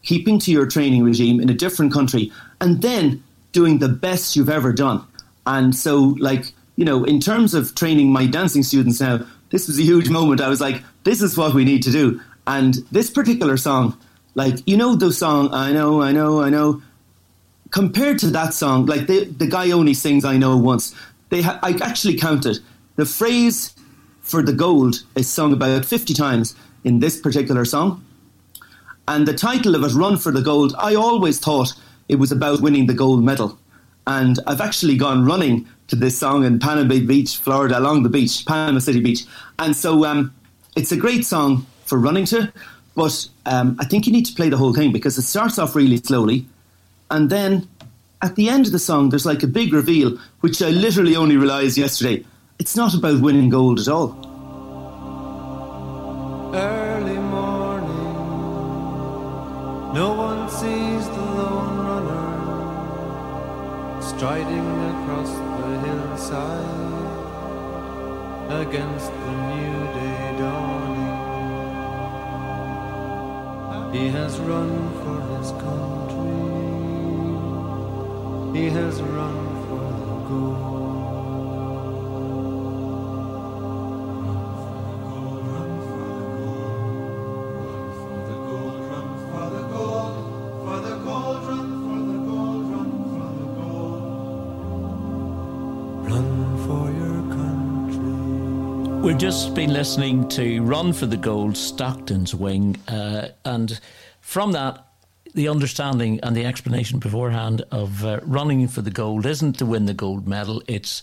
[0.02, 4.48] keeping to your training regime in a different country, and then doing the best you've
[4.48, 5.04] ever done.
[5.46, 9.78] And so, like, you know, in terms of training my dancing students now, this was
[9.78, 10.40] a huge moment.
[10.40, 12.20] I was like, this is what we need to do.
[12.46, 13.98] And this particular song,
[14.34, 16.82] like, you know, the song, I know, I know, I know,
[17.70, 20.94] compared to that song, like, the, the guy only sings I know once.
[21.30, 22.58] They ha- I actually counted.
[22.96, 23.74] The phrase
[24.20, 26.54] for the gold is sung about 50 times
[26.84, 28.04] in this particular song.
[29.08, 31.72] And the title of it, Run for the Gold, I always thought
[32.08, 33.58] it was about winning the gold medal.
[34.06, 38.44] And I've actually gone running to this song in Panama Beach, Florida, along the beach,
[38.46, 39.24] Panama City Beach.
[39.58, 40.32] And so um,
[40.76, 42.52] it's a great song for running to,
[42.94, 45.74] but um, I think you need to play the whole thing because it starts off
[45.74, 46.46] really slowly
[47.10, 47.68] and then
[48.22, 51.36] at the end of the song, there's like a big reveal, which I literally only
[51.36, 52.24] realised yesterday.
[52.58, 54.29] It's not about winning gold at all.
[59.92, 62.30] No one sees the lone runner
[64.00, 67.10] striding across the hillside
[68.62, 71.16] against the new day dawning.
[73.92, 74.70] He has run
[75.02, 76.38] for his country,
[78.60, 80.69] he has run for the gold.
[99.20, 103.78] Just been listening to Run for the Gold, Stockton's Wing, uh, and
[104.22, 104.86] from that,
[105.34, 109.84] the understanding and the explanation beforehand of uh, running for the gold isn't to win
[109.84, 111.02] the gold medal, it's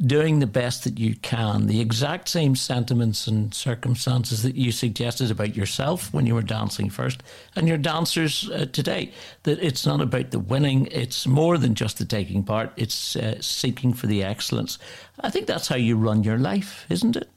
[0.00, 1.66] doing the best that you can.
[1.66, 6.88] The exact same sentiments and circumstances that you suggested about yourself when you were dancing
[6.88, 7.22] first
[7.54, 9.12] and your dancers uh, today.
[9.42, 13.42] That it's not about the winning, it's more than just the taking part, it's uh,
[13.42, 14.78] seeking for the excellence.
[15.20, 17.28] I think that's how you run your life, isn't it?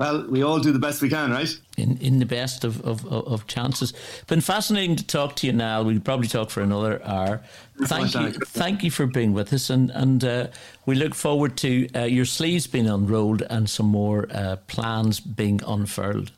[0.00, 1.60] Well, we all do the best we can, right?
[1.76, 3.92] In in the best of, of, of chances.
[4.28, 5.84] Been fascinating to talk to you, Niall.
[5.84, 7.42] We'll probably talk for another hour.
[7.82, 10.46] Thank you, thank you for being with us, and and uh,
[10.86, 15.60] we look forward to uh, your sleeves being unrolled and some more uh, plans being
[15.66, 16.32] unfurled.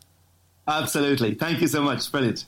[0.66, 1.34] Absolutely.
[1.34, 2.10] Thank you so much.
[2.10, 2.46] Brilliant.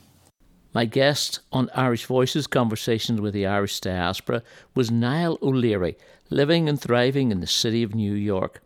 [0.73, 4.43] My guest on Irish Voices Conversations with the Irish Diaspora
[4.75, 5.95] was Niall O'Leary,
[6.29, 8.61] living and thriving in the city of New York.